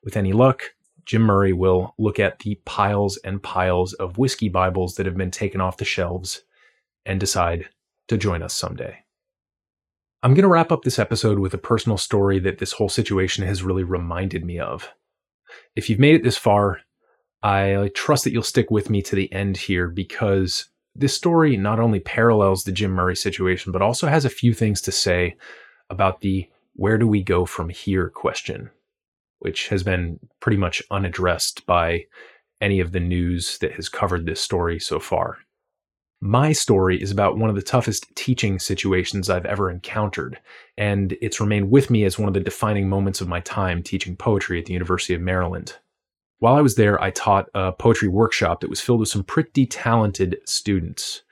With 0.02 0.18
any 0.18 0.34
luck, 0.34 0.74
Jim 1.04 1.22
Murray 1.22 1.52
will 1.52 1.94
look 1.98 2.18
at 2.18 2.38
the 2.40 2.54
piles 2.64 3.16
and 3.18 3.42
piles 3.42 3.92
of 3.94 4.18
whiskey 4.18 4.48
Bibles 4.48 4.94
that 4.94 5.06
have 5.06 5.16
been 5.16 5.30
taken 5.30 5.60
off 5.60 5.76
the 5.76 5.84
shelves 5.84 6.42
and 7.04 7.20
decide 7.20 7.68
to 8.08 8.16
join 8.16 8.42
us 8.42 8.54
someday. 8.54 8.98
I'm 10.22 10.32
going 10.32 10.44
to 10.44 10.48
wrap 10.48 10.72
up 10.72 10.82
this 10.82 10.98
episode 10.98 11.38
with 11.38 11.52
a 11.52 11.58
personal 11.58 11.98
story 11.98 12.38
that 12.40 12.58
this 12.58 12.72
whole 12.72 12.88
situation 12.88 13.46
has 13.46 13.62
really 13.62 13.84
reminded 13.84 14.44
me 14.44 14.58
of. 14.58 14.90
If 15.76 15.90
you've 15.90 15.98
made 15.98 16.14
it 16.14 16.22
this 16.22 16.38
far, 16.38 16.80
I 17.42 17.90
trust 17.94 18.24
that 18.24 18.32
you'll 18.32 18.42
stick 18.42 18.70
with 18.70 18.88
me 18.88 19.02
to 19.02 19.14
the 19.14 19.30
end 19.32 19.58
here 19.58 19.88
because 19.88 20.70
this 20.94 21.12
story 21.12 21.58
not 21.58 21.78
only 21.78 22.00
parallels 22.00 22.64
the 22.64 22.72
Jim 22.72 22.92
Murray 22.92 23.16
situation, 23.16 23.70
but 23.70 23.82
also 23.82 24.06
has 24.06 24.24
a 24.24 24.30
few 24.30 24.54
things 24.54 24.80
to 24.82 24.92
say 24.92 25.36
about 25.90 26.22
the 26.22 26.48
where 26.74 26.96
do 26.96 27.06
we 27.06 27.22
go 27.22 27.44
from 27.44 27.68
here 27.68 28.08
question 28.08 28.70
which 29.44 29.68
has 29.68 29.82
been 29.82 30.18
pretty 30.40 30.56
much 30.56 30.82
unaddressed 30.90 31.64
by 31.66 32.04
any 32.60 32.80
of 32.80 32.92
the 32.92 33.00
news 33.00 33.58
that 33.58 33.72
has 33.72 33.88
covered 33.88 34.24
this 34.24 34.40
story 34.40 34.80
so 34.80 34.98
far. 34.98 35.38
My 36.20 36.52
story 36.52 37.00
is 37.00 37.10
about 37.10 37.36
one 37.36 37.50
of 37.50 37.56
the 37.56 37.62
toughest 37.62 38.06
teaching 38.16 38.58
situations 38.58 39.28
I've 39.28 39.44
ever 39.44 39.70
encountered, 39.70 40.40
and 40.78 41.14
it's 41.20 41.40
remained 41.40 41.70
with 41.70 41.90
me 41.90 42.04
as 42.04 42.18
one 42.18 42.28
of 42.28 42.34
the 42.34 42.40
defining 42.40 42.88
moments 42.88 43.20
of 43.20 43.28
my 43.28 43.40
time 43.40 43.82
teaching 43.82 44.16
poetry 44.16 44.58
at 44.58 44.64
the 44.64 44.72
University 44.72 45.12
of 45.12 45.20
Maryland. 45.20 45.76
While 46.38 46.56
I 46.56 46.62
was 46.62 46.76
there, 46.76 47.00
I 47.02 47.10
taught 47.10 47.50
a 47.54 47.72
poetry 47.72 48.08
workshop 48.08 48.60
that 48.60 48.70
was 48.70 48.80
filled 48.80 49.00
with 49.00 49.10
some 49.10 49.24
pretty 49.24 49.66
talented 49.66 50.38
students. 50.46 51.22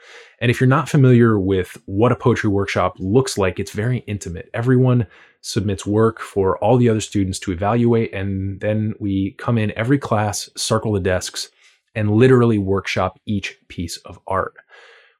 And 0.43 0.51
if 0.51 0.61
you're 0.61 0.69
not 0.69 0.89
familiar 0.89 1.39
with 1.39 1.81
what 1.87 2.11
a 2.11 2.17
poetry 2.17 2.51
workshop 2.51 2.97
looks 2.99 3.39
like, 3.39 3.61
it's 3.61 3.71
very 3.71 3.99
intimate. 4.09 4.51
Everyone 4.53 5.07
submits 5.41 5.87
work 5.87 6.19
for 6.21 6.59
all 6.59 6.77
the 6.77 6.89
other 6.89 7.01
students 7.01 7.39
to 7.39 7.53
evaluate. 7.53 8.13
And 8.13 8.59
then 8.61 8.95
we 8.99 9.37
come 9.39 9.57
in 9.57 9.73
every 9.79 9.99
class, 9.99 10.51
circle 10.57 10.93
the 10.93 11.01
desks, 11.01 11.49
and 11.95 12.11
literally 12.11 12.59
workshop 12.59 13.21
each 13.25 13.57
piece 13.69 13.99
of 13.99 14.19
art. 14.27 14.55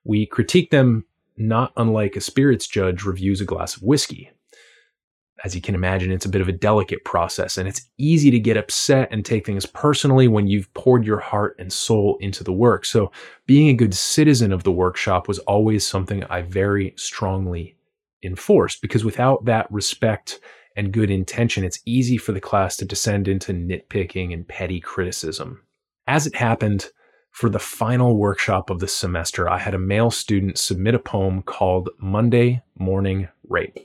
We 0.03 0.27
critique 0.27 0.73
them 0.73 1.05
not 1.37 1.73
unlike 1.77 2.17
a 2.17 2.21
spirits 2.21 2.67
judge 2.67 3.05
reviews 3.05 3.41
a 3.41 3.45
glass 3.45 3.77
of 3.77 3.85
whiskey. 3.85 4.33
As 5.45 5.57
you 5.57 5.61
can 5.61 5.75
imagine, 5.75 6.13
it's 6.13 6.25
a 6.25 6.31
bit 6.31 6.41
of 6.41 6.49
a 6.49 6.53
delicate 6.53 7.05
process, 7.05 7.59
and 7.59 7.69
it's 7.69 7.89
easy 7.99 8.31
to 8.31 8.39
get 8.39 8.57
upset 8.57 9.09
and 9.11 9.25
take 9.25 9.45
things 9.45 9.67
personally 9.67 10.29
when 10.29 10.47
you've 10.47 10.73
poured 10.75 11.05
your 11.05 11.19
heart 11.19 11.57
and 11.59 11.73
soul 11.73 12.17
into 12.21 12.45
the 12.45 12.53
work. 12.53 12.85
So, 12.85 13.11
being 13.47 13.69
a 13.69 13.75
good 13.75 13.93
citizen 13.93 14.53
of 14.53 14.63
the 14.63 14.71
workshop 14.71 15.27
was 15.27 15.41
always 15.41 15.85
something 15.85 16.23
I 16.25 16.43
very 16.43 16.95
strongly 16.97 17.77
enforced 18.23 18.83
because 18.83 19.05
without 19.05 19.45
that 19.47 19.67
respect 19.71 20.39
and 20.77 20.93
good 20.93 21.11
intention, 21.11 21.65
it's 21.65 21.81
easy 21.85 22.17
for 22.17 22.33
the 22.33 22.41
class 22.41 22.77
to 22.77 22.85
descend 22.85 23.27
into 23.27 23.53
nitpicking 23.53 24.33
and 24.33 24.47
petty 24.47 24.81
criticism. 24.81 25.63
As 26.07 26.27
it 26.27 26.37
happened, 26.37 26.91
for 27.33 27.49
the 27.49 27.59
final 27.59 28.17
workshop 28.17 28.71
of 28.71 28.79
the 28.79 28.87
semester, 28.87 29.49
I 29.49 29.59
had 29.59 29.75
a 29.75 29.79
male 29.79 30.11
student 30.11 30.59
submit 30.59 30.95
a 30.95 30.99
poem 30.99 31.43
called 31.43 31.89
Monday 31.99 32.63
Morning 32.79 33.29
Rape, 33.49 33.79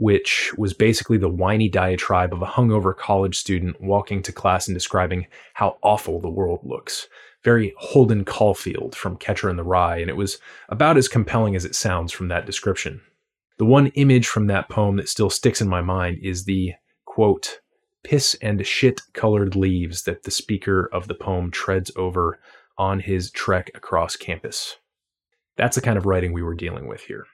which 0.00 0.50
was 0.56 0.72
basically 0.72 1.18
the 1.18 1.28
whiny 1.28 1.68
diatribe 1.68 2.32
of 2.32 2.40
a 2.40 2.46
hungover 2.46 2.96
college 2.96 3.36
student 3.36 3.78
walking 3.82 4.22
to 4.22 4.32
class 4.32 4.66
and 4.66 4.74
describing 4.74 5.26
how 5.52 5.76
awful 5.82 6.18
the 6.18 6.30
world 6.30 6.58
looks. 6.62 7.06
Very 7.44 7.74
Holden 7.76 8.24
Caulfield 8.24 8.96
from 8.96 9.18
Catcher 9.18 9.50
in 9.50 9.56
the 9.56 9.62
Rye, 9.62 9.98
and 9.98 10.08
it 10.08 10.16
was 10.16 10.38
about 10.70 10.96
as 10.96 11.06
compelling 11.06 11.54
as 11.54 11.66
it 11.66 11.74
sounds 11.74 12.12
from 12.12 12.28
that 12.28 12.46
description. 12.46 13.02
The 13.58 13.66
one 13.66 13.88
image 13.88 14.26
from 14.26 14.46
that 14.46 14.70
poem 14.70 14.96
that 14.96 15.10
still 15.10 15.28
sticks 15.28 15.60
in 15.60 15.68
my 15.68 15.82
mind 15.82 16.20
is 16.22 16.44
the 16.44 16.72
quote, 17.04 17.60
piss 18.02 18.34
and 18.40 18.66
shit 18.66 19.02
colored 19.12 19.54
leaves 19.54 20.04
that 20.04 20.22
the 20.22 20.30
speaker 20.30 20.88
of 20.94 21.08
the 21.08 21.14
poem 21.14 21.50
treads 21.50 21.90
over 21.94 22.40
on 22.78 23.00
his 23.00 23.30
trek 23.30 23.70
across 23.74 24.16
campus. 24.16 24.78
That's 25.58 25.76
the 25.76 25.82
kind 25.82 25.98
of 25.98 26.06
writing 26.06 26.32
we 26.32 26.42
were 26.42 26.54
dealing 26.54 26.86
with 26.86 27.02
here. 27.02 27.26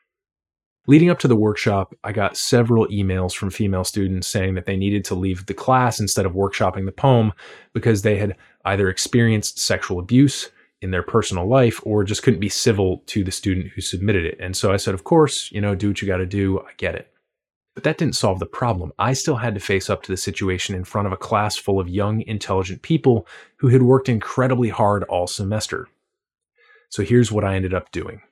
Leading 0.88 1.11
up 1.11 1.18
to 1.18 1.29
the 1.29 1.37
workshop, 1.37 1.94
I 2.05 2.12
got 2.12 2.37
several 2.37 2.87
emails 2.88 3.35
from 3.35 3.51
female 3.51 3.85
students 3.85 4.29
saying 4.29 4.55
that 4.55 4.66
they 4.66 4.77
needed 4.77 5.05
to 5.07 5.14
leave 5.14 5.46
the 5.46 5.55
class 5.55 5.99
instead 5.99 6.27
of 6.27 6.33
workshopping 6.33 6.87
the 6.87 6.92
poem 6.92 7.33
because 7.72 8.03
they 8.03 8.16
had 8.18 8.37
either 8.64 8.88
experienced 8.88 9.59
sexual 9.59 9.99
abuse, 9.99 10.51
in 10.83 10.90
their 10.90 11.03
personal 11.03 11.49
life 11.49 11.81
or 11.85 12.05
just 12.05 12.22
couldn't 12.22 12.40
be 12.40 12.49
civil 12.49 13.03
to 13.07 13.25
the 13.25 13.33
student 13.33 13.68
who 13.68 13.81
submitted 13.81 14.25
it. 14.25 14.38
And 14.40 14.57
so 14.57 14.72
I 14.72 14.77
said, 14.77 14.94
of 14.94 15.05
course, 15.05 15.51
you 15.53 15.61
know, 15.61 15.75
do 15.75 15.88
what 15.88 16.03
you 16.03 16.09
got 16.09 16.18
to 16.18 16.27
do. 16.27 16.61
I 16.61 16.72
get 16.77 16.94
it. 16.94 17.11
But 17.75 17.85
that 17.85 17.99
didn't 17.99 18.16
solve 18.16 18.38
the 18.38 18.46
problem. 18.46 18.92
I 18.99 19.12
still 19.12 19.37
had 19.37 19.55
to 19.55 19.61
face 19.61 19.90
up 19.90 20.03
to 20.05 20.12
the 20.12 20.16
situation 20.16 20.75
in 20.75 20.85
front 20.85 21.07
of 21.07 21.12
a 21.12 21.16
class 21.16 21.57
full 21.57 21.79
of 21.79 21.88
young, 21.88 22.22
intelligent 22.22 22.83
people 22.83 23.27
who 23.57 23.68
had 23.68 23.83
worked 23.83 24.09
incredibly 24.09 24.70
hard 24.70 25.05
all 25.05 25.27
semester. 25.27 25.88
So 26.88 27.03
here's 27.03 27.33
what 27.33 27.44
I 27.44 27.57
ended 27.57 27.75
up 27.75 27.90
doing. 27.90 28.22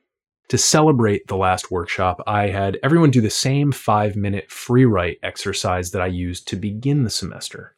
To 0.49 0.57
celebrate 0.59 1.27
the 1.27 1.37
last 1.37 1.71
workshop, 1.71 2.21
I 2.27 2.47
had 2.49 2.77
everyone 2.83 3.09
do 3.09 3.21
the 3.21 3.31
same 3.31 3.71
five 3.71 4.15
minute 4.15 4.51
free 4.51 4.85
write 4.85 5.17
exercise 5.23 5.89
that 5.91 6.01
I 6.01 6.07
used 6.07 6.47
to 6.49 6.55
begin 6.55 7.03
the 7.03 7.09
semester. 7.09 7.75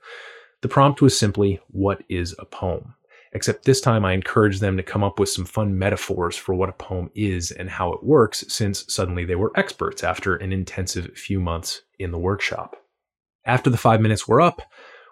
The 0.61 0.67
prompt 0.67 1.01
was 1.01 1.17
simply, 1.17 1.61
What 1.67 2.03
is 2.09 2.35
a 2.39 2.45
poem? 2.45 2.95
Except 3.31 3.63
this 3.63 3.79
time 3.79 4.03
I 4.03 4.13
encouraged 4.13 4.59
them 4.59 4.75
to 4.75 4.83
come 4.83 5.03
up 5.03 5.17
with 5.17 5.29
some 5.29 5.45
fun 5.45 5.77
metaphors 5.77 6.35
for 6.35 6.55
what 6.55 6.69
a 6.69 6.73
poem 6.73 7.09
is 7.15 7.51
and 7.51 7.69
how 7.69 7.93
it 7.93 8.03
works, 8.03 8.43
since 8.49 8.83
suddenly 8.93 9.23
they 9.23 9.35
were 9.35 9.51
experts 9.55 10.03
after 10.03 10.35
an 10.35 10.51
intensive 10.51 11.17
few 11.17 11.39
months 11.39 11.83
in 11.99 12.11
the 12.11 12.17
workshop. 12.17 12.75
After 13.45 13.69
the 13.69 13.77
five 13.77 14.01
minutes 14.01 14.27
were 14.27 14.41
up, 14.41 14.61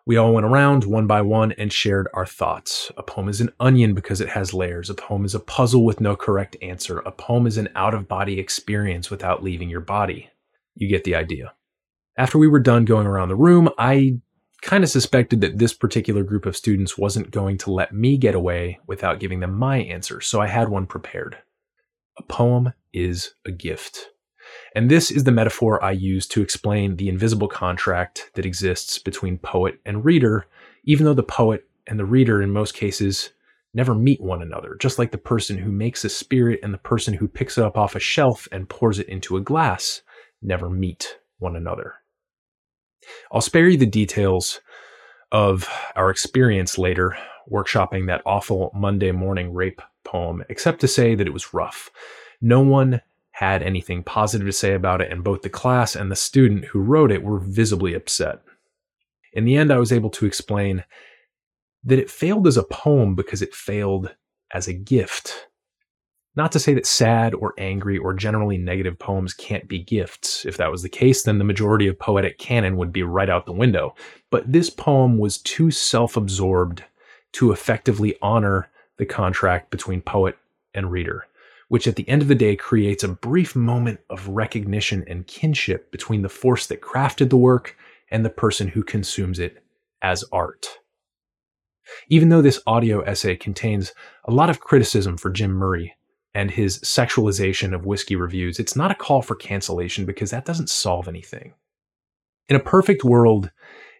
we 0.05 0.17
all 0.17 0.33
went 0.33 0.45
around 0.45 0.83
one 0.83 1.07
by 1.07 1.21
one 1.21 1.51
and 1.53 1.73
shared 1.73 2.07
our 2.13 2.25
thoughts. 2.25 2.91
A 2.95 3.03
poem 3.03 3.27
is 3.27 3.41
an 3.41 3.51
onion 3.59 3.95
because 3.95 4.21
it 4.21 4.29
has 4.29 4.53
layers. 4.53 4.89
A 4.89 4.93
poem 4.93 5.25
is 5.25 5.33
a 5.33 5.39
puzzle 5.39 5.83
with 5.83 5.99
no 5.99 6.15
correct 6.15 6.55
answer. 6.61 6.99
A 6.99 7.11
poem 7.11 7.47
is 7.47 7.57
an 7.57 7.69
out 7.75 7.95
of 7.95 8.07
body 8.07 8.39
experience 8.39 9.09
without 9.09 9.43
leaving 9.43 9.69
your 9.69 9.81
body. 9.81 10.29
You 10.75 10.87
get 10.87 11.05
the 11.05 11.15
idea. 11.15 11.53
After 12.17 12.37
we 12.37 12.47
were 12.47 12.59
done 12.59 12.85
going 12.85 13.07
around 13.07 13.29
the 13.29 13.35
room, 13.35 13.69
I 13.79 14.19
kind 14.61 14.83
of 14.83 14.89
suspected 14.89 15.41
that 15.41 15.57
this 15.57 15.73
particular 15.73 16.23
group 16.23 16.45
of 16.45 16.55
students 16.55 16.97
wasn't 16.97 17.31
going 17.31 17.57
to 17.59 17.71
let 17.71 17.91
me 17.91 18.17
get 18.17 18.35
away 18.35 18.79
without 18.87 19.19
giving 19.19 19.39
them 19.39 19.53
my 19.57 19.77
answer, 19.77 20.21
so 20.21 20.39
I 20.39 20.47
had 20.47 20.69
one 20.69 20.85
prepared. 20.85 21.37
A 22.17 22.23
poem 22.23 22.73
is 22.93 23.33
a 23.45 23.51
gift. 23.51 24.11
And 24.75 24.91
this 24.91 25.09
is 25.09 25.23
the 25.23 25.31
metaphor 25.31 25.81
I 25.81 25.91
use 25.91 26.27
to 26.27 26.41
explain 26.41 26.97
the 26.97 27.07
invisible 27.07 27.47
contract 27.47 28.29
that 28.33 28.45
exists 28.45 28.99
between 28.99 29.37
poet 29.37 29.79
and 29.85 30.03
reader, 30.03 30.47
even 30.83 31.05
though 31.05 31.13
the 31.13 31.23
poet 31.23 31.65
and 31.87 31.97
the 31.97 32.05
reader, 32.05 32.41
in 32.41 32.51
most 32.51 32.73
cases, 32.73 33.29
never 33.73 33.95
meet 33.95 34.19
one 34.19 34.41
another, 34.41 34.75
just 34.79 34.99
like 34.99 35.11
the 35.11 35.17
person 35.17 35.57
who 35.57 35.71
makes 35.71 36.03
a 36.03 36.09
spirit 36.09 36.59
and 36.61 36.73
the 36.73 36.77
person 36.77 37.13
who 37.13 37.27
picks 37.27 37.57
it 37.57 37.63
up 37.63 37.77
off 37.77 37.95
a 37.95 37.99
shelf 37.99 38.49
and 38.51 38.67
pours 38.67 38.99
it 38.99 39.07
into 39.07 39.37
a 39.37 39.41
glass 39.41 40.01
never 40.41 40.69
meet 40.69 41.19
one 41.39 41.55
another. 41.55 41.95
I'll 43.31 43.41
spare 43.41 43.69
you 43.69 43.77
the 43.77 43.85
details 43.85 44.59
of 45.31 45.69
our 45.95 46.09
experience 46.09 46.77
later 46.77 47.17
workshopping 47.49 48.07
that 48.07 48.21
awful 48.25 48.71
Monday 48.73 49.11
morning 49.11 49.53
rape 49.53 49.81
poem, 50.03 50.43
except 50.49 50.81
to 50.81 50.87
say 50.87 51.15
that 51.15 51.27
it 51.27 51.33
was 51.33 51.53
rough. 51.53 51.91
No 52.41 52.61
one 52.61 53.01
had 53.35 53.61
anything 53.61 54.01
positive 54.01 54.47
to 54.47 54.53
say 54.53 54.73
about 54.73 55.01
it, 55.01 55.11
and 55.11 55.21
both 55.21 55.41
the 55.41 55.49
class 55.49 55.93
and 55.93 56.09
the 56.09 56.15
student 56.15 56.63
who 56.63 56.79
wrote 56.79 57.11
it 57.11 57.21
were 57.21 57.37
visibly 57.37 57.93
upset. 57.93 58.39
In 59.33 59.43
the 59.43 59.57
end, 59.57 59.73
I 59.73 59.77
was 59.77 59.91
able 59.91 60.09
to 60.11 60.25
explain 60.25 60.85
that 61.83 61.99
it 61.99 62.09
failed 62.09 62.47
as 62.47 62.55
a 62.55 62.63
poem 62.63 63.13
because 63.13 63.41
it 63.41 63.53
failed 63.53 64.15
as 64.53 64.69
a 64.69 64.73
gift. 64.73 65.49
Not 66.37 66.53
to 66.53 66.59
say 66.59 66.73
that 66.75 66.85
sad 66.85 67.33
or 67.33 67.53
angry 67.57 67.97
or 67.97 68.13
generally 68.13 68.57
negative 68.57 68.97
poems 68.97 69.33
can't 69.33 69.67
be 69.67 69.79
gifts. 69.79 70.45
If 70.45 70.55
that 70.55 70.71
was 70.71 70.81
the 70.81 70.87
case, 70.87 71.23
then 71.23 71.37
the 71.37 71.43
majority 71.43 71.87
of 71.87 71.99
poetic 71.99 72.37
canon 72.37 72.77
would 72.77 72.93
be 72.93 73.03
right 73.03 73.29
out 73.29 73.45
the 73.45 73.51
window. 73.51 73.95
But 74.31 74.49
this 74.49 74.69
poem 74.69 75.17
was 75.17 75.39
too 75.39 75.71
self 75.71 76.15
absorbed 76.15 76.85
to 77.33 77.51
effectively 77.51 78.15
honor 78.21 78.69
the 78.95 79.05
contract 79.05 79.71
between 79.71 79.99
poet 79.99 80.37
and 80.73 80.89
reader 80.89 81.27
which 81.67 81.87
at 81.87 81.95
the 81.95 82.07
end 82.07 82.21
of 82.21 82.27
the 82.27 82.35
day 82.35 82.55
creates 82.55 83.03
a 83.03 83.07
brief 83.07 83.55
moment 83.55 83.99
of 84.09 84.27
recognition 84.27 85.03
and 85.07 85.27
kinship 85.27 85.91
between 85.91 86.21
the 86.21 86.29
force 86.29 86.67
that 86.67 86.81
crafted 86.81 87.29
the 87.29 87.37
work 87.37 87.77
and 88.11 88.23
the 88.23 88.29
person 88.29 88.67
who 88.67 88.83
consumes 88.83 89.39
it 89.39 89.63
as 90.01 90.23
art. 90.31 90.79
Even 92.09 92.29
though 92.29 92.41
this 92.41 92.61
audio 92.67 93.01
essay 93.01 93.35
contains 93.35 93.93
a 94.25 94.31
lot 94.31 94.49
of 94.49 94.59
criticism 94.59 95.17
for 95.17 95.29
Jim 95.29 95.51
Murray 95.51 95.95
and 96.33 96.51
his 96.51 96.79
sexualization 96.79 97.73
of 97.73 97.85
whiskey 97.85 98.15
reviews, 98.15 98.59
it's 98.59 98.75
not 98.75 98.91
a 98.91 98.95
call 98.95 99.21
for 99.21 99.35
cancellation 99.35 100.05
because 100.05 100.31
that 100.31 100.45
doesn't 100.45 100.69
solve 100.69 101.07
anything. 101.07 101.53
In 102.49 102.55
a 102.55 102.59
perfect 102.59 103.03
world, 103.03 103.51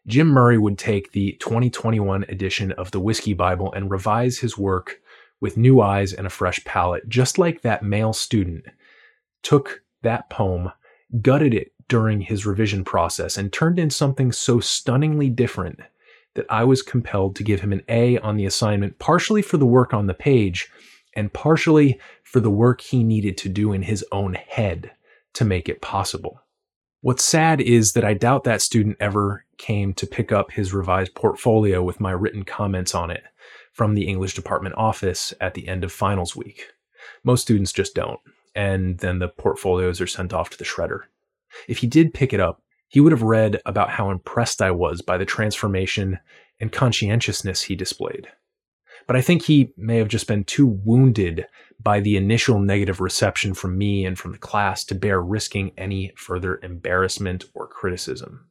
Jim 0.07 0.27
Murray 0.27 0.57
would 0.57 0.77
take 0.77 1.11
the 1.11 1.33
2021 1.39 2.25
edition 2.29 2.71
of 2.73 2.91
the 2.91 2.99
Whiskey 2.99 3.33
Bible 3.33 3.73
and 3.73 3.89
revise 3.89 4.37
his 4.37 4.57
work 4.57 5.01
with 5.45 5.57
new 5.57 5.79
eyes 5.79 6.11
and 6.11 6.25
a 6.25 6.31
fresh 6.31 6.63
palette, 6.65 7.07
just 7.07 7.37
like 7.37 7.61
that 7.61 7.83
male 7.83 8.13
student 8.13 8.65
took 9.43 9.83
that 10.01 10.27
poem, 10.27 10.71
gutted 11.21 11.53
it 11.53 11.71
during 11.87 12.19
his 12.19 12.47
revision 12.47 12.83
process, 12.83 13.37
and 13.37 13.53
turned 13.53 13.77
in 13.77 13.91
something 13.91 14.31
so 14.31 14.59
stunningly 14.59 15.29
different 15.29 15.79
that 16.33 16.47
I 16.49 16.63
was 16.63 16.81
compelled 16.81 17.35
to 17.35 17.43
give 17.43 17.61
him 17.61 17.71
an 17.71 17.83
A 17.87 18.17
on 18.17 18.37
the 18.37 18.47
assignment, 18.47 18.97
partially 18.97 19.43
for 19.43 19.57
the 19.57 19.67
work 19.67 19.93
on 19.93 20.07
the 20.07 20.15
page 20.15 20.67
and 21.15 21.31
partially 21.31 21.99
for 22.23 22.39
the 22.39 22.49
work 22.49 22.81
he 22.81 23.03
needed 23.03 23.37
to 23.37 23.47
do 23.47 23.71
in 23.71 23.83
his 23.83 24.03
own 24.11 24.33
head 24.33 24.93
to 25.35 25.45
make 25.45 25.69
it 25.69 25.79
possible. 25.79 26.41
What's 27.01 27.23
sad 27.23 27.61
is 27.61 27.93
that 27.93 28.03
I 28.03 28.15
doubt 28.15 28.45
that 28.45 28.63
student 28.63 28.97
ever 28.99 29.45
came 29.59 29.93
to 29.93 30.07
pick 30.07 30.31
up 30.31 30.53
his 30.53 30.73
revised 30.73 31.13
portfolio 31.13 31.83
with 31.83 31.99
my 31.99 32.13
written 32.13 32.45
comments 32.45 32.95
on 32.95 33.11
it 33.11 33.21
from 33.75 33.93
the 33.93 34.07
English 34.07 34.33
department 34.33 34.73
office 34.77 35.33
at 35.41 35.53
the 35.53 35.67
end 35.67 35.83
of 35.83 35.91
finals 35.91 36.33
week. 36.33 36.71
Most 37.25 37.41
students 37.41 37.73
just 37.73 37.93
don't, 37.93 38.21
and 38.55 38.99
then 38.99 39.19
the 39.19 39.27
portfolios 39.27 39.99
are 39.99 40.07
sent 40.07 40.31
off 40.31 40.49
to 40.49 40.57
the 40.57 40.63
shredder. 40.63 41.01
If 41.67 41.79
he 41.79 41.87
did 41.87 42.13
pick 42.13 42.31
it 42.31 42.39
up, 42.39 42.61
he 42.87 43.01
would 43.01 43.11
have 43.11 43.21
read 43.21 43.59
about 43.65 43.89
how 43.89 44.11
impressed 44.11 44.61
I 44.61 44.71
was 44.71 45.01
by 45.01 45.17
the 45.17 45.25
transformation 45.25 46.19
and 46.61 46.71
conscientiousness 46.71 47.63
he 47.63 47.75
displayed. 47.75 48.29
But 49.07 49.17
I 49.17 49.21
think 49.21 49.43
he 49.43 49.73
may 49.75 49.97
have 49.97 50.07
just 50.07 50.25
been 50.25 50.45
too 50.45 50.67
wounded 50.67 51.45
by 51.77 51.99
the 51.99 52.15
initial 52.15 52.61
negative 52.61 53.01
reception 53.01 53.53
from 53.53 53.77
me 53.77 54.05
and 54.05 54.17
from 54.17 54.31
the 54.31 54.37
class 54.37 54.85
to 54.85 54.95
bear 54.95 55.21
risking 55.21 55.73
any 55.77 56.13
further 56.15 56.61
embarrassment 56.63 57.43
or 57.53 57.67
criticism. 57.67 58.47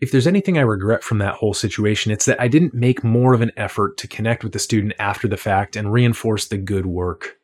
If 0.00 0.12
there's 0.12 0.26
anything 0.26 0.56
I 0.56 0.62
regret 0.62 1.04
from 1.04 1.18
that 1.18 1.34
whole 1.34 1.52
situation, 1.52 2.10
it's 2.10 2.24
that 2.24 2.40
I 2.40 2.48
didn't 2.48 2.72
make 2.72 3.04
more 3.04 3.34
of 3.34 3.42
an 3.42 3.52
effort 3.58 3.98
to 3.98 4.08
connect 4.08 4.42
with 4.42 4.54
the 4.54 4.58
student 4.58 4.94
after 4.98 5.28
the 5.28 5.36
fact 5.36 5.76
and 5.76 5.92
reinforce 5.92 6.46
the 6.46 6.56
good 6.56 6.86
work. 6.86 7.36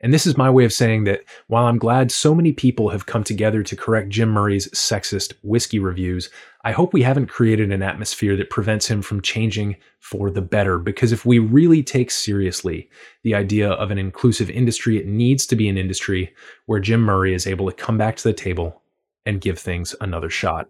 And 0.00 0.14
this 0.14 0.26
is 0.26 0.36
my 0.36 0.48
way 0.48 0.64
of 0.64 0.72
saying 0.72 1.04
that 1.04 1.24
while 1.48 1.66
I'm 1.66 1.78
glad 1.78 2.12
so 2.12 2.32
many 2.32 2.52
people 2.52 2.90
have 2.90 3.06
come 3.06 3.24
together 3.24 3.64
to 3.64 3.74
correct 3.74 4.10
Jim 4.10 4.28
Murray's 4.28 4.68
sexist 4.68 5.32
whiskey 5.42 5.80
reviews, 5.80 6.30
I 6.64 6.70
hope 6.70 6.92
we 6.92 7.02
haven't 7.02 7.26
created 7.26 7.72
an 7.72 7.82
atmosphere 7.82 8.36
that 8.36 8.50
prevents 8.50 8.86
him 8.86 9.02
from 9.02 9.20
changing 9.20 9.76
for 9.98 10.30
the 10.30 10.42
better. 10.42 10.78
Because 10.78 11.10
if 11.10 11.26
we 11.26 11.40
really 11.40 11.82
take 11.82 12.12
seriously 12.12 12.88
the 13.24 13.34
idea 13.34 13.70
of 13.70 13.90
an 13.90 13.98
inclusive 13.98 14.50
industry, 14.50 14.96
it 14.96 15.06
needs 15.06 15.44
to 15.46 15.56
be 15.56 15.68
an 15.68 15.78
industry 15.78 16.32
where 16.66 16.78
Jim 16.78 17.00
Murray 17.00 17.34
is 17.34 17.48
able 17.48 17.66
to 17.68 17.76
come 17.76 17.98
back 17.98 18.14
to 18.16 18.24
the 18.28 18.32
table 18.32 18.82
and 19.24 19.40
give 19.40 19.58
things 19.58 19.94
another 20.00 20.30
shot. 20.30 20.68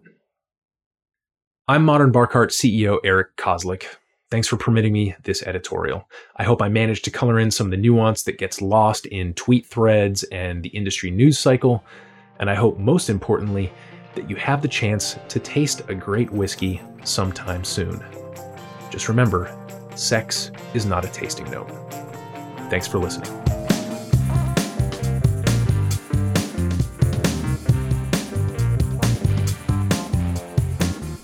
I'm 1.69 1.83
Modern 1.83 2.13
Bar 2.13 2.27
Cart 2.27 2.51
CEO 2.51 2.97
Eric 3.03 3.35
Kozlik. 3.35 3.87
Thanks 4.31 4.47
for 4.47 4.55
permitting 4.55 4.93
me 4.93 5.15
this 5.23 5.43
editorial. 5.43 6.07
I 6.37 6.43
hope 6.43 6.61
I 6.61 6.69
managed 6.69 7.03
to 7.03 7.11
color 7.11 7.37
in 7.39 7.51
some 7.51 7.67
of 7.67 7.71
the 7.71 7.77
nuance 7.77 8.23
that 8.23 8.37
gets 8.37 8.61
lost 8.61 9.05
in 9.07 9.33
tweet 9.33 9.65
threads 9.65 10.23
and 10.31 10.63
the 10.63 10.69
industry 10.69 11.11
news 11.11 11.37
cycle. 11.37 11.83
And 12.39 12.49
I 12.49 12.55
hope 12.55 12.77
most 12.77 13.09
importantly 13.09 13.69
that 14.15 14.29
you 14.29 14.37
have 14.37 14.61
the 14.61 14.69
chance 14.69 15.19
to 15.27 15.39
taste 15.41 15.81
a 15.89 15.93
great 15.93 16.31
whiskey 16.31 16.81
sometime 17.03 17.65
soon. 17.65 18.01
Just 18.89 19.09
remember, 19.09 19.53
sex 19.93 20.51
is 20.73 20.85
not 20.85 21.03
a 21.03 21.09
tasting 21.09 21.51
note. 21.51 21.67
Thanks 22.69 22.87
for 22.87 22.97
listening. 22.97 23.46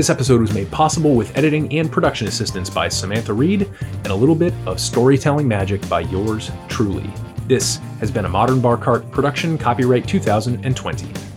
This 0.00 0.08
episode 0.08 0.40
was 0.40 0.54
made 0.54 0.70
possible 0.70 1.14
with 1.14 1.36
editing 1.36 1.70
and 1.76 1.92
production 1.92 2.26
assistance 2.26 2.70
by 2.70 2.88
Samantha 2.88 3.34
Reed 3.34 3.68
and 3.82 4.06
a 4.06 4.14
little 4.14 4.34
bit 4.34 4.54
of 4.64 4.80
storytelling 4.80 5.46
magic 5.46 5.86
by 5.90 6.00
yours 6.00 6.50
truly. 6.68 7.10
This 7.46 7.76
has 7.98 8.10
been 8.10 8.24
a 8.24 8.28
Modern 8.30 8.62
Bar 8.62 8.78
Cart 8.78 9.10
production, 9.10 9.58
copyright 9.58 10.08
2020. 10.08 11.29